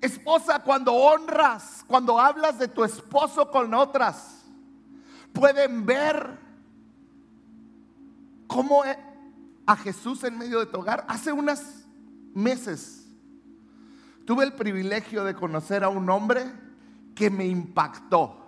Esposa, 0.00 0.60
cuando 0.60 0.92
honras, 0.92 1.84
cuando 1.86 2.20
hablas 2.20 2.58
de 2.58 2.68
tu 2.68 2.84
esposo 2.84 3.50
con 3.50 3.74
otras, 3.74 4.44
pueden 5.32 5.84
ver 5.84 6.38
cómo 8.46 8.84
e, 8.84 8.96
a 9.66 9.76
Jesús 9.76 10.22
en 10.22 10.38
medio 10.38 10.60
de 10.60 10.66
tu 10.66 10.78
hogar. 10.78 11.04
Hace 11.08 11.32
unos 11.32 11.60
meses 12.34 13.08
tuve 14.24 14.44
el 14.44 14.52
privilegio 14.52 15.24
de 15.24 15.34
conocer 15.34 15.82
a 15.82 15.88
un 15.88 16.08
hombre 16.10 16.52
que 17.16 17.28
me 17.30 17.46
impactó. 17.46 18.46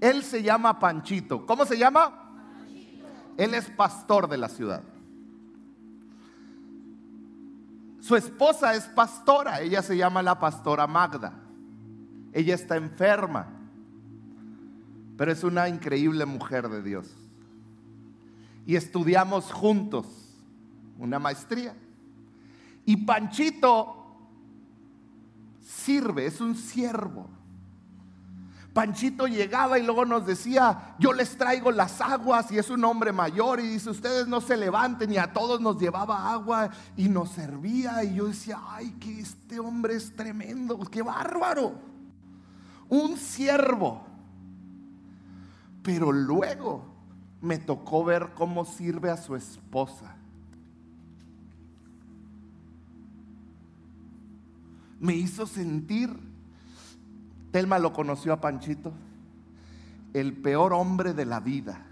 Él 0.00 0.22
se 0.22 0.42
llama 0.42 0.78
Panchito. 0.78 1.44
¿Cómo 1.46 1.64
se 1.64 1.76
llama? 1.76 2.19
Él 3.40 3.54
es 3.54 3.70
pastor 3.70 4.28
de 4.28 4.36
la 4.36 4.50
ciudad. 4.50 4.82
Su 8.00 8.14
esposa 8.14 8.74
es 8.74 8.84
pastora, 8.84 9.62
ella 9.62 9.80
se 9.80 9.96
llama 9.96 10.22
la 10.22 10.38
pastora 10.38 10.86
Magda. 10.86 11.32
Ella 12.34 12.54
está 12.54 12.76
enferma, 12.76 13.48
pero 15.16 15.32
es 15.32 15.42
una 15.42 15.70
increíble 15.70 16.26
mujer 16.26 16.68
de 16.68 16.82
Dios. 16.82 17.16
Y 18.66 18.76
estudiamos 18.76 19.50
juntos 19.50 20.06
una 20.98 21.18
maestría. 21.18 21.74
Y 22.84 23.06
Panchito 23.06 24.04
sirve, 25.62 26.26
es 26.26 26.42
un 26.42 26.54
siervo. 26.56 27.26
Panchito 28.72 29.26
llegaba 29.26 29.78
y 29.78 29.82
luego 29.82 30.04
nos 30.04 30.24
decía, 30.24 30.94
yo 30.98 31.12
les 31.12 31.36
traigo 31.36 31.72
las 31.72 32.00
aguas 32.00 32.52
y 32.52 32.58
es 32.58 32.70
un 32.70 32.84
hombre 32.84 33.10
mayor 33.10 33.58
y 33.58 33.66
dice, 33.66 33.90
ustedes 33.90 34.28
no 34.28 34.40
se 34.40 34.56
levanten 34.56 35.12
y 35.12 35.18
a 35.18 35.32
todos 35.32 35.60
nos 35.60 35.78
llevaba 35.80 36.32
agua 36.32 36.70
y 36.96 37.08
nos 37.08 37.30
servía 37.30 38.04
y 38.04 38.14
yo 38.14 38.28
decía, 38.28 38.60
ay, 38.68 38.92
que 39.00 39.20
este 39.20 39.58
hombre 39.58 39.96
es 39.96 40.14
tremendo, 40.14 40.78
qué 40.78 41.02
bárbaro. 41.02 41.74
Un 42.88 43.16
siervo. 43.16 44.06
Pero 45.82 46.12
luego 46.12 46.84
me 47.40 47.58
tocó 47.58 48.04
ver 48.04 48.30
cómo 48.36 48.64
sirve 48.64 49.10
a 49.10 49.16
su 49.16 49.34
esposa. 49.34 50.14
Me 55.00 55.14
hizo 55.14 55.46
sentir 55.46 56.29
Telma 57.50 57.78
lo 57.78 57.92
conoció 57.92 58.32
a 58.32 58.40
Panchito, 58.40 58.92
el 60.14 60.34
peor 60.34 60.72
hombre 60.72 61.14
de 61.14 61.24
la 61.24 61.40
vida. 61.40 61.86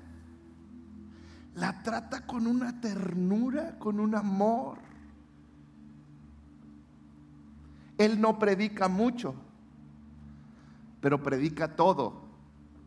La 1.55 1.83
trata 1.83 2.27
con 2.27 2.47
una 2.47 2.81
ternura, 2.81 3.79
con 3.79 3.99
un 3.99 4.15
amor. 4.15 4.79
Él 7.97 8.21
no 8.21 8.39
predica 8.39 8.87
mucho, 8.87 9.35
pero 11.01 11.21
predica 11.23 11.75
todo 11.75 12.23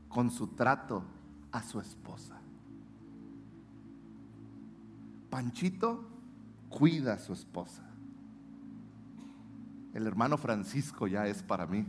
con 0.07 0.31
su 0.31 0.47
trato 0.47 1.03
a 1.51 1.61
su 1.63 1.81
esposa. 1.81 2.39
Panchito 5.29 6.07
cuida 6.69 7.13
a 7.13 7.19
su 7.19 7.33
esposa. 7.33 7.83
El 9.93 10.07
hermano 10.07 10.37
Francisco 10.37 11.07
ya 11.07 11.27
es 11.27 11.43
para 11.43 11.67
mí. 11.67 11.85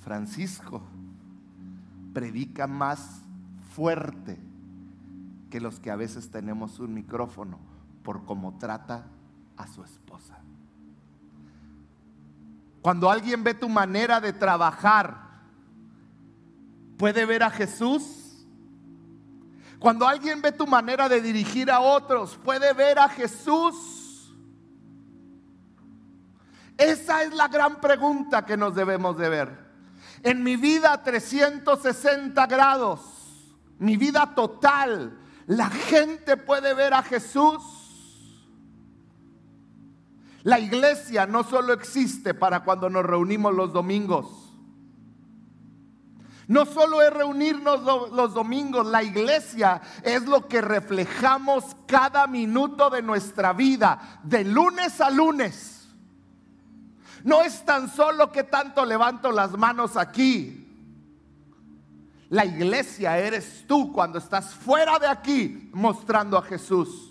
Francisco 0.00 0.82
predica 2.12 2.66
más 2.66 3.22
fuerte 3.74 4.38
que 5.50 5.60
los 5.60 5.78
que 5.78 5.90
a 5.90 5.96
veces 5.96 6.30
tenemos 6.30 6.78
un 6.78 6.94
micrófono 6.94 7.58
por 8.02 8.24
cómo 8.24 8.56
trata 8.58 9.06
a 9.56 9.66
su 9.66 9.84
esposa. 9.84 10.38
Cuando 12.82 13.10
alguien 13.10 13.44
ve 13.44 13.52
tu 13.52 13.68
manera 13.68 14.20
de 14.20 14.32
trabajar, 14.32 15.42
puede 16.96 17.26
ver 17.26 17.42
a 17.42 17.50
Jesús. 17.50 18.46
Cuando 19.78 20.06
alguien 20.06 20.40
ve 20.40 20.52
tu 20.52 20.66
manera 20.66 21.08
de 21.08 21.20
dirigir 21.20 21.70
a 21.70 21.80
otros, 21.80 22.38
puede 22.42 22.72
ver 22.72 22.98
a 22.98 23.08
Jesús. 23.08 24.34
Esa 26.78 27.22
es 27.22 27.34
la 27.34 27.48
gran 27.48 27.80
pregunta 27.80 28.46
que 28.46 28.56
nos 28.56 28.74
debemos 28.74 29.18
de 29.18 29.28
ver 29.28 29.69
en 30.22 30.42
mi 30.42 30.56
vida 30.56 31.02
360 31.02 32.46
grados, 32.46 33.00
mi 33.78 33.96
vida 33.96 34.34
total, 34.34 35.18
la 35.46 35.68
gente 35.70 36.36
puede 36.36 36.74
ver 36.74 36.94
a 36.94 37.02
Jesús. 37.02 37.62
La 40.42 40.58
iglesia 40.58 41.26
no 41.26 41.44
solo 41.44 41.72
existe 41.72 42.34
para 42.34 42.60
cuando 42.64 42.88
nos 42.88 43.04
reunimos 43.04 43.54
los 43.54 43.72
domingos. 43.72 44.50
No 46.48 46.66
solo 46.66 47.00
es 47.00 47.12
reunirnos 47.12 47.80
los 48.10 48.34
domingos, 48.34 48.86
la 48.86 49.04
iglesia 49.04 49.80
es 50.02 50.24
lo 50.26 50.48
que 50.48 50.60
reflejamos 50.60 51.76
cada 51.86 52.26
minuto 52.26 52.90
de 52.90 53.02
nuestra 53.02 53.52
vida, 53.52 54.20
de 54.24 54.44
lunes 54.44 55.00
a 55.00 55.10
lunes. 55.10 55.79
No 57.24 57.42
es 57.42 57.64
tan 57.64 57.88
solo 57.88 58.32
que 58.32 58.44
tanto 58.44 58.84
levanto 58.84 59.30
las 59.32 59.52
manos 59.52 59.96
aquí. 59.96 60.66
La 62.28 62.44
iglesia 62.44 63.18
eres 63.18 63.64
tú 63.66 63.92
cuando 63.92 64.18
estás 64.18 64.54
fuera 64.54 64.98
de 64.98 65.08
aquí 65.08 65.68
mostrando 65.72 66.38
a 66.38 66.42
Jesús. 66.42 67.10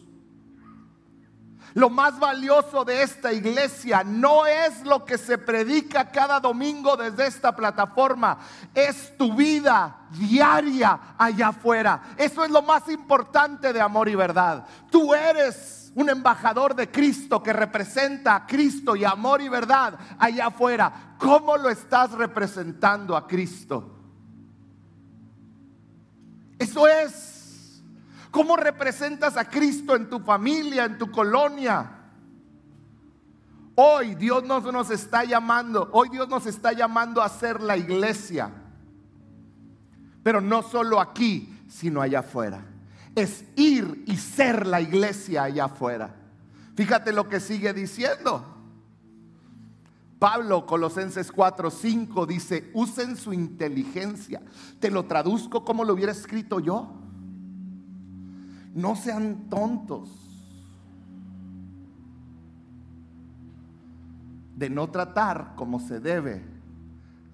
Lo 1.74 1.90
más 1.90 2.20
valioso 2.20 2.84
de 2.84 3.04
esta 3.04 3.32
iglesia 3.32 4.04
no 4.04 4.46
es 4.48 4.84
lo 4.84 5.06
que 5.06 5.18
se 5.18 5.38
predica 5.38 6.10
cada 6.10 6.40
domingo 6.40 6.98
desde 6.98 7.28
esta 7.28 7.56
plataforma, 7.56 8.40
es 8.74 9.16
tu 9.18 9.36
vida 9.36 10.08
diaria 10.10 11.16
allá 11.18 11.50
afuera. 11.50 12.02
Eso 12.18 12.44
es 12.44 12.50
lo 12.50 12.64
más 12.64 12.88
importante 12.90 13.72
de 13.72 13.82
amor 13.82 14.10
y 14.10 14.16
verdad. 14.16 14.66
Tú 14.90 15.14
eres 15.14 15.79
un 15.96 16.10
embajador 16.10 16.76
de 16.76 16.90
Cristo 16.90 17.42
que 17.42 17.54
representa 17.54 18.36
a 18.36 18.46
Cristo 18.46 18.96
y 18.96 19.04
amor 19.04 19.42
y 19.42 19.50
verdad 19.50 19.98
allá 20.18 20.48
afuera. 20.48 21.16
¿Cómo 21.18 21.58
lo 21.58 21.70
estás 21.70 22.12
representando 22.12 23.16
a 23.16 23.28
Cristo? 23.28 23.98
Eso 26.58 26.88
es. 26.88 27.82
¿Cómo 28.32 28.56
representas 28.56 29.38
a 29.38 29.46
Cristo 29.46 29.96
en 29.96 30.10
tu 30.10 30.20
familia, 30.20 30.86
en 30.86 30.98
tu 30.98 31.10
colonia? 31.10 31.96
Hoy 33.76 34.16
Dios 34.16 34.44
nos, 34.44 34.64
nos 34.72 34.90
está 34.92 35.24
llamando, 35.24 35.90
hoy 35.94 36.10
Dios 36.10 36.28
nos 36.28 36.46
está 36.46 36.74
llamando 36.74 37.22
a 37.22 37.30
ser 37.30 37.62
la 37.62 37.78
iglesia. 37.78 38.52
Pero 40.22 40.42
no 40.42 40.62
solo 40.62 41.00
aquí, 41.00 41.64
sino 41.70 42.02
allá 42.02 42.20
afuera 42.20 42.64
es 43.22 43.46
ir 43.56 44.04
y 44.06 44.18
ser 44.18 44.66
la 44.68 44.82
iglesia 44.82 45.44
allá 45.44 45.66
afuera. 45.66 46.16
Fíjate 46.76 47.12
lo 47.12 47.28
que 47.28 47.40
sigue 47.40 47.74
diciendo. 47.74 48.56
Pablo, 50.20 50.66
Colosenses 50.66 51.32
4, 51.32 51.72
5 51.72 52.26
dice, 52.26 52.70
usen 52.74 53.16
su 53.16 53.32
inteligencia. 53.32 54.42
Te 54.80 54.92
lo 54.92 55.06
traduzco 55.06 55.64
como 55.64 55.86
lo 55.86 55.94
hubiera 55.94 56.12
escrito 56.12 56.60
yo. 56.60 56.94
No 58.74 58.96
sean 58.96 59.50
tontos 59.50 60.10
de 64.58 64.70
no 64.70 64.90
tratar 64.90 65.56
como 65.56 65.80
se 65.80 66.02
debe 66.02 66.44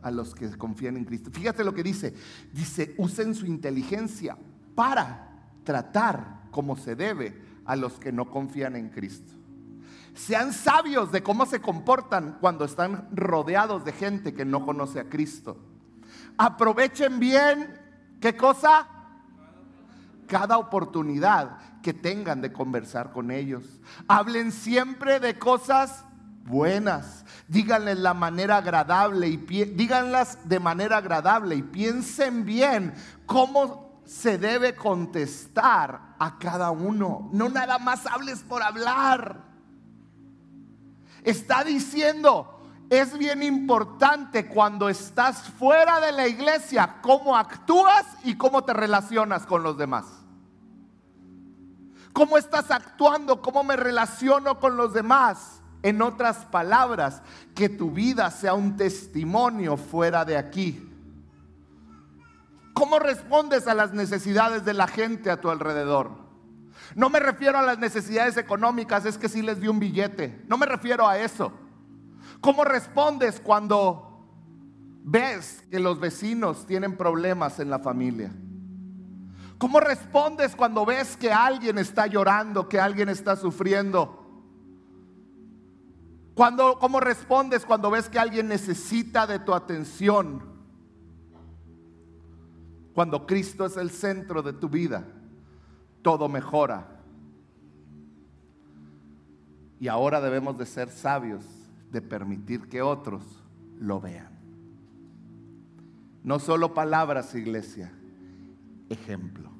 a 0.03 0.11
los 0.11 0.35
que 0.35 0.47
confían 0.55 0.95
en 0.97 1.05
Cristo. 1.05 1.31
Fíjate 1.31 1.63
lo 1.63 1.73
que 1.73 1.81
dice. 1.81 2.13
Dice, 2.53 2.93
usen 2.99 3.33
su 3.33 3.47
inteligencia 3.47 4.37
para 4.75 5.34
tratar 5.65 6.43
como 6.51 6.77
se 6.77 6.95
debe 6.95 7.43
a 7.65 7.75
los 7.75 7.93
que 7.99 8.13
no 8.13 8.29
confían 8.29 8.77
en 8.77 8.89
Cristo. 8.89 9.33
Sean 10.13 10.53
sabios 10.53 11.11
de 11.11 11.21
cómo 11.21 11.45
se 11.45 11.59
comportan 11.59 12.37
cuando 12.39 12.63
están 12.63 13.09
rodeados 13.11 13.83
de 13.83 13.91
gente 13.91 14.33
que 14.33 14.45
no 14.45 14.65
conoce 14.65 15.01
a 15.01 15.09
Cristo. 15.09 15.57
Aprovechen 16.37 17.19
bien, 17.19 17.77
¿qué 18.21 18.37
cosa? 18.37 18.87
Cada 20.27 20.57
oportunidad 20.57 21.57
que 21.81 21.93
tengan 21.93 22.41
de 22.41 22.53
conversar 22.53 23.11
con 23.11 23.29
ellos. 23.29 23.81
Hablen 24.07 24.53
siempre 24.53 25.19
de 25.19 25.37
cosas 25.37 26.05
buenas. 26.45 27.25
Díganles 27.47 27.99
la 27.99 28.13
manera 28.13 28.57
agradable 28.57 29.27
y 29.27 29.37
díganlas 29.37 30.47
de 30.47 30.59
manera 30.59 30.97
agradable 30.97 31.55
y 31.55 31.61
piensen 31.61 32.45
bien 32.45 32.93
cómo 33.25 33.84
se 34.05 34.37
debe 34.37 34.75
contestar 34.75 36.15
a 36.19 36.37
cada 36.37 36.71
uno. 36.71 37.29
No 37.31 37.49
nada 37.49 37.79
más 37.79 38.05
hables 38.05 38.43
por 38.43 38.61
hablar. 38.63 39.43
Está 41.23 41.63
diciendo, 41.63 42.55
es 42.89 43.17
bien 43.17 43.41
importante 43.41 44.47
cuando 44.47 44.89
estás 44.89 45.41
fuera 45.41 45.99
de 45.99 46.11
la 46.11 46.27
iglesia 46.27 46.97
cómo 47.01 47.35
actúas 47.35 48.05
y 48.23 48.35
cómo 48.35 48.63
te 48.63 48.73
relacionas 48.73 49.45
con 49.45 49.63
los 49.63 49.77
demás. 49.77 50.05
¿Cómo 52.13 52.37
estás 52.37 52.71
actuando? 52.71 53.41
¿Cómo 53.41 53.63
me 53.63 53.75
relaciono 53.75 54.59
con 54.59 54.77
los 54.77 54.93
demás? 54.93 55.61
En 55.81 56.01
otras 56.01 56.37
palabras, 56.45 57.21
que 57.53 57.69
tu 57.69 57.91
vida 57.91 58.31
sea 58.31 58.53
un 58.53 58.77
testimonio 58.77 59.77
fuera 59.77 60.23
de 60.23 60.37
aquí. 60.37 60.84
¿Cómo 62.75 62.99
respondes 62.99 63.69
a 63.69 63.73
las 63.73 63.93
necesidades 63.93 64.65
de 64.65 64.73
la 64.73 64.85
gente 64.85 65.31
a 65.31 65.39
tu 65.39 65.49
alrededor? 65.49 66.11
No 66.93 67.09
me 67.09 67.21
refiero 67.21 67.57
a 67.57 67.61
las 67.61 67.79
necesidades 67.79 68.35
económicas, 68.35 69.05
es 69.05 69.17
que 69.17 69.29
si 69.29 69.41
les 69.41 69.61
di 69.61 69.69
un 69.69 69.79
billete. 69.79 70.43
No 70.49 70.57
me 70.57 70.65
refiero 70.65 71.07
a 71.07 71.17
eso. 71.17 71.53
¿Cómo 72.41 72.65
respondes 72.65 73.39
cuando 73.39 74.27
ves 75.05 75.63
que 75.71 75.79
los 75.79 76.01
vecinos 76.01 76.67
tienen 76.67 76.97
problemas 76.97 77.61
en 77.61 77.69
la 77.69 77.79
familia? 77.79 78.33
¿Cómo 79.57 79.79
respondes 79.79 80.53
cuando 80.53 80.85
ves 80.85 81.15
que 81.15 81.31
alguien 81.31 81.77
está 81.77 82.07
llorando, 82.07 82.67
que 82.67 82.81
alguien 82.81 83.07
está 83.07 83.37
sufriendo? 83.37 84.21
Cuando, 86.33 86.77
¿Cómo 86.77 86.99
respondes 86.99 87.65
cuando 87.65 87.89
ves 87.89 88.09
que 88.09 88.19
alguien 88.19 88.49
necesita 88.49 89.25
de 89.25 89.39
tu 89.39 89.53
atención? 89.53 90.54
Cuando 92.95 93.27
Cristo 93.27 93.65
es 93.65 93.75
el 93.75 93.89
centro 93.89 94.41
de 94.41 94.53
tu 94.53 94.69
vida, 94.69 95.05
todo 96.01 96.29
mejora. 96.29 97.01
Y 99.81 99.89
ahora 99.89 100.21
debemos 100.21 100.57
de 100.57 100.65
ser 100.65 100.87
sabios 100.87 101.43
de 101.91 102.01
permitir 102.01 102.69
que 102.69 102.81
otros 102.81 103.43
lo 103.77 103.99
vean. 103.99 104.29
No 106.23 106.39
solo 106.39 106.73
palabras, 106.73 107.35
iglesia, 107.35 107.91
ejemplo. 108.87 109.51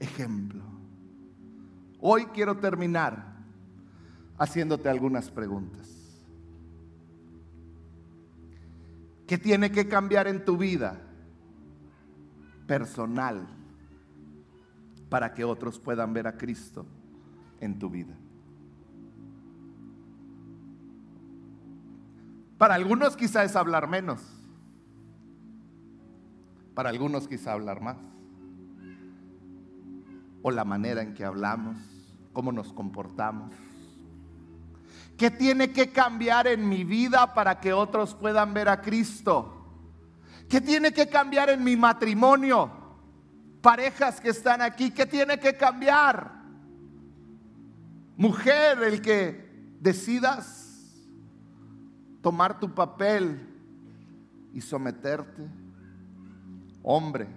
Ejemplo. 0.00 0.64
Hoy 2.00 2.26
quiero 2.34 2.56
terminar 2.56 3.36
haciéndote 4.38 4.88
algunas 4.88 5.30
preguntas. 5.30 5.88
¿Qué 9.28 9.38
tiene 9.38 9.70
que 9.70 9.86
cambiar 9.86 10.26
en 10.26 10.44
tu 10.44 10.56
vida 10.56 11.04
personal 12.68 13.48
para 15.08 15.34
que 15.34 15.42
otros 15.44 15.80
puedan 15.80 16.12
ver 16.12 16.28
a 16.28 16.36
Cristo 16.36 16.86
en 17.60 17.80
tu 17.80 17.90
vida? 17.90 18.14
Para 22.58 22.74
algunos 22.74 23.16
quizá 23.16 23.44
es 23.44 23.56
hablar 23.56 23.88
menos. 23.88 24.20
Para 26.74 26.90
algunos 26.90 27.26
quizá 27.26 27.52
hablar 27.52 27.80
más. 27.80 27.96
O 30.42 30.50
la 30.50 30.64
manera 30.64 31.02
en 31.02 31.14
que 31.14 31.24
hablamos, 31.24 31.76
cómo 32.32 32.52
nos 32.52 32.72
comportamos. 32.72 33.52
¿Qué 35.16 35.30
tiene 35.30 35.72
que 35.72 35.90
cambiar 35.90 36.46
en 36.46 36.68
mi 36.68 36.84
vida 36.84 37.34
para 37.34 37.58
que 37.58 37.72
otros 37.72 38.14
puedan 38.14 38.54
ver 38.54 38.68
a 38.68 38.80
Cristo? 38.80 39.57
¿Qué 40.48 40.60
tiene 40.60 40.92
que 40.92 41.08
cambiar 41.08 41.50
en 41.50 41.62
mi 41.62 41.76
matrimonio? 41.76 42.70
Parejas 43.60 44.20
que 44.20 44.30
están 44.30 44.62
aquí, 44.62 44.90
¿qué 44.90 45.04
tiene 45.04 45.38
que 45.38 45.56
cambiar? 45.56 46.32
Mujer, 48.16 48.82
el 48.82 49.02
que 49.02 49.76
decidas 49.80 51.06
tomar 52.22 52.58
tu 52.58 52.74
papel 52.74 53.40
y 54.52 54.60
someterte. 54.60 55.46
Hombre, 56.82 57.28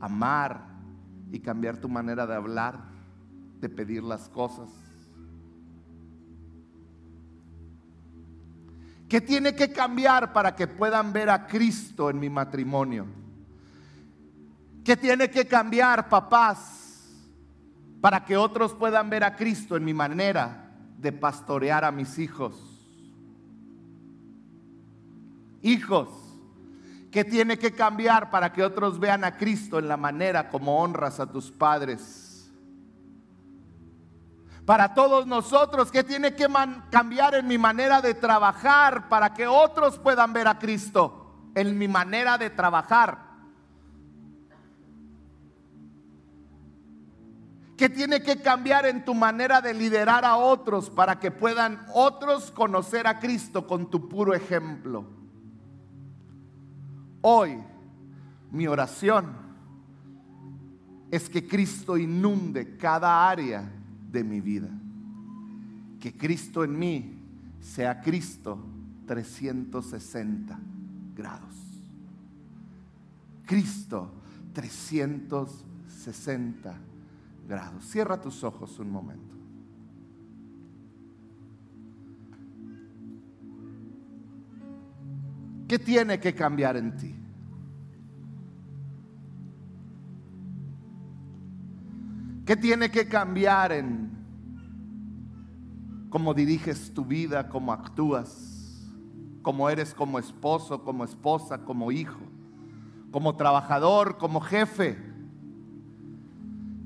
amar 0.00 0.66
y 1.30 1.40
cambiar 1.40 1.76
tu 1.76 1.88
manera 1.88 2.26
de 2.26 2.34
hablar, 2.34 2.80
de 3.60 3.68
pedir 3.68 4.02
las 4.02 4.28
cosas. 4.28 4.83
¿Qué 9.14 9.20
tiene 9.20 9.54
que 9.54 9.70
cambiar 9.70 10.32
para 10.32 10.56
que 10.56 10.66
puedan 10.66 11.12
ver 11.12 11.30
a 11.30 11.46
Cristo 11.46 12.10
en 12.10 12.18
mi 12.18 12.28
matrimonio? 12.28 13.06
¿Qué 14.84 14.96
tiene 14.96 15.30
que 15.30 15.46
cambiar, 15.46 16.08
papás, 16.08 17.14
para 18.00 18.24
que 18.24 18.36
otros 18.36 18.74
puedan 18.74 19.08
ver 19.10 19.22
a 19.22 19.36
Cristo 19.36 19.76
en 19.76 19.84
mi 19.84 19.94
manera 19.94 20.68
de 20.98 21.12
pastorear 21.12 21.84
a 21.84 21.92
mis 21.92 22.18
hijos? 22.18 22.56
Hijos, 25.62 26.08
¿qué 27.12 27.22
tiene 27.22 27.56
que 27.56 27.70
cambiar 27.70 28.32
para 28.32 28.52
que 28.52 28.64
otros 28.64 28.98
vean 28.98 29.22
a 29.22 29.36
Cristo 29.36 29.78
en 29.78 29.86
la 29.86 29.96
manera 29.96 30.48
como 30.48 30.82
honras 30.82 31.20
a 31.20 31.30
tus 31.30 31.52
padres? 31.52 32.23
Para 34.64 34.94
todos 34.94 35.26
nosotros, 35.26 35.90
¿qué 35.92 36.02
tiene 36.02 36.34
que 36.34 36.48
cambiar 36.90 37.34
en 37.34 37.46
mi 37.46 37.58
manera 37.58 38.00
de 38.00 38.14
trabajar 38.14 39.10
para 39.10 39.34
que 39.34 39.46
otros 39.46 39.98
puedan 39.98 40.32
ver 40.32 40.48
a 40.48 40.58
Cristo 40.58 41.50
en 41.54 41.76
mi 41.76 41.86
manera 41.86 42.38
de 42.38 42.48
trabajar? 42.48 43.24
¿Qué 47.76 47.90
tiene 47.90 48.22
que 48.22 48.40
cambiar 48.40 48.86
en 48.86 49.04
tu 49.04 49.14
manera 49.14 49.60
de 49.60 49.74
liderar 49.74 50.24
a 50.24 50.36
otros 50.36 50.88
para 50.88 51.18
que 51.18 51.30
puedan 51.30 51.84
otros 51.92 52.50
conocer 52.50 53.06
a 53.06 53.18
Cristo 53.18 53.66
con 53.66 53.90
tu 53.90 54.08
puro 54.08 54.32
ejemplo? 54.32 55.04
Hoy 57.20 57.62
mi 58.50 58.66
oración 58.66 59.36
es 61.10 61.28
que 61.28 61.46
Cristo 61.46 61.98
inunde 61.98 62.78
cada 62.78 63.28
área 63.28 63.70
de 64.14 64.24
mi 64.24 64.40
vida. 64.40 64.70
Que 66.00 66.16
Cristo 66.16 66.64
en 66.64 66.78
mí 66.78 67.18
sea 67.60 68.00
Cristo 68.00 68.58
360 69.06 70.58
grados. 71.14 71.54
Cristo 73.44 74.10
360 74.54 76.74
grados. 77.46 77.84
Cierra 77.84 78.18
tus 78.18 78.42
ojos 78.42 78.78
un 78.78 78.90
momento. 78.90 79.34
¿Qué 85.68 85.78
tiene 85.78 86.18
que 86.20 86.34
cambiar 86.34 86.76
en 86.76 86.94
ti? 86.96 87.23
¿Qué 92.44 92.56
tiene 92.56 92.90
que 92.90 93.08
cambiar 93.08 93.72
en 93.72 94.10
cómo 96.10 96.34
diriges 96.34 96.92
tu 96.92 97.04
vida, 97.04 97.48
cómo 97.48 97.72
actúas, 97.72 98.90
cómo 99.42 99.70
eres 99.70 99.94
como 99.94 100.18
esposo, 100.18 100.84
como 100.84 101.04
esposa, 101.04 101.64
como 101.64 101.90
hijo, 101.90 102.20
como 103.10 103.36
trabajador, 103.36 104.18
como 104.18 104.40
jefe? 104.40 104.98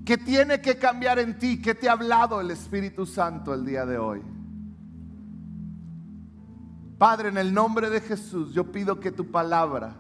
¿Qué 0.05 0.17
tiene 0.17 0.61
que 0.61 0.79
cambiar 0.79 1.19
en 1.19 1.39
ti? 1.39 1.61
¿Qué 1.61 1.75
te 1.75 1.89
ha 1.89 1.93
hablado 1.93 2.41
el 2.41 2.51
Espíritu 2.51 3.05
Santo 3.05 3.53
el 3.53 3.67
día 3.67 3.85
de 3.85 3.99
hoy? 3.99 4.23
Padre, 6.99 7.29
en 7.29 7.39
el 7.39 7.53
nombre 7.53 7.91
de 7.91 8.01
Jesús, 8.01 8.53
yo 8.53 8.71
pido 8.73 9.01
que 9.01 9.13
tu 9.13 9.31
palabra 9.31 9.95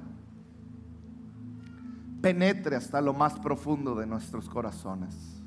penetre 2.20 2.76
hasta 2.76 3.00
lo 3.00 3.12
más 3.12 3.38
profundo 3.38 3.94
de 3.94 4.06
nuestros 4.06 4.48
corazones. 4.48 5.37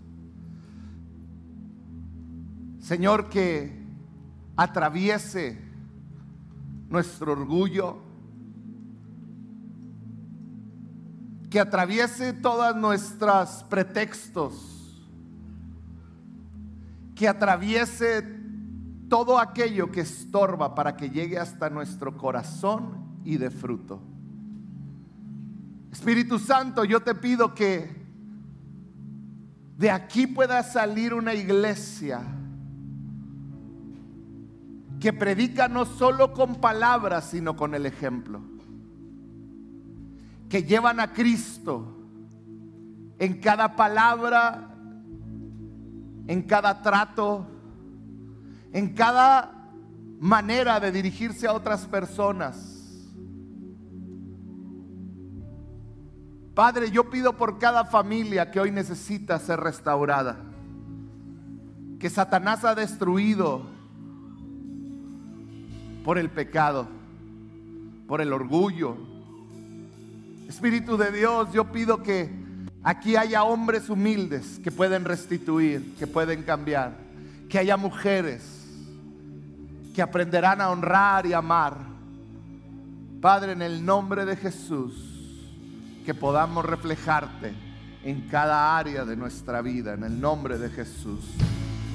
Señor, 2.82 3.29
que 3.29 3.79
atraviese 4.57 5.61
nuestro 6.89 7.34
orgullo, 7.34 8.01
que 11.51 11.59
atraviese 11.59 12.34
todas 12.34 12.75
nuestras 12.75 13.63
pretextos, 13.65 15.07
que 17.13 17.27
atraviese 17.27 18.23
todo 19.09 19.38
aquello 19.38 19.91
que 19.91 20.01
estorba 20.01 20.73
para 20.73 20.97
que 20.97 21.11
llegue 21.11 21.38
hasta 21.38 21.69
nuestro 21.69 22.17
corazón 22.17 23.21
y 23.23 23.38
de 23.38 23.51
fruto. 23.51 24.01
Espíritu 25.91 26.39
Santo, 26.39 26.84
yo 26.84 27.01
te 27.01 27.13
pido 27.13 27.53
que 27.53 28.01
de 29.77 29.91
aquí 29.91 30.25
pueda 30.25 30.63
salir 30.63 31.13
una 31.13 31.36
iglesia 31.36 32.39
que 35.02 35.12
predica 35.12 35.68
no 35.68 35.86
solo 35.86 36.32
con 36.32 36.58
palabras, 36.58 37.32
sino 37.32 37.56
con 37.58 37.74
el 37.74 37.88
ejemplo. 37.88 38.39
Que 40.47 40.64
llevan 40.64 40.99
a 40.99 41.12
Cristo 41.12 41.97
en 43.18 43.41
cada 43.41 43.76
palabra, 43.76 44.76
en 46.28 46.43
cada 46.43 46.84
trato, 46.84 47.47
en 48.72 48.93
cada 48.93 49.72
manera 50.20 50.80
de 50.80 50.91
dirigirse 50.91 51.47
a 51.47 51.54
otras 51.54 51.88
personas. 51.88 52.78
Padre, 56.54 56.91
yo 56.91 57.10
pido 57.10 57.38
por 57.38 57.58
cada 57.58 57.86
familia 57.86 58.52
que 58.52 58.60
hoy 58.60 58.70
necesita 58.70 59.39
ser 59.39 59.62
restaurada, 59.62 60.38
que 61.97 62.10
Satanás 62.10 62.64
ha 62.66 62.76
destruido 62.76 63.80
por 66.04 66.18
el 66.18 66.30
pecado, 66.30 66.88
por 68.08 68.22
el 68.22 68.34
orgullo. 68.34 68.97
Espíritu 70.47 70.97
de 70.97 71.12
Dios, 71.12 71.52
yo 71.54 71.72
pido 71.72 72.04
que 72.04 72.30
aquí 72.84 73.16
haya 73.16 73.43
hombres 73.43 73.89
humildes 73.89 74.60
que 74.64 74.72
pueden 74.72 75.06
restituir, 75.06 75.95
que 75.97 76.08
pueden 76.08 76.43
cambiar, 76.43 76.95
que 77.49 77.60
haya 77.60 77.78
mujeres 77.78 78.62
que 79.93 80.02
aprenderán 80.02 80.62
a 80.62 80.70
honrar 80.70 81.26
y 81.26 81.34
amar. 81.34 81.78
Padre, 83.22 83.52
en 83.52 83.62
el 83.62 83.86
nombre 83.86 84.26
de 84.26 84.36
Jesús, 84.36 85.47
que 86.06 86.14
podamos 86.14 86.66
reflejarte 86.66 87.54
en 88.04 88.28
cada 88.30 88.78
área 88.78 89.06
de 89.06 89.16
nuestra 89.16 89.62
vida, 89.62 89.93
en 89.93 90.04
el 90.04 90.20
nombre 90.20 90.58
de 90.58 90.70
Jesús. 90.70 91.26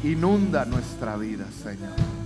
Inunda 0.04 0.64
nuestra 0.64 1.16
vida, 1.16 1.46
Señor. 1.50 2.25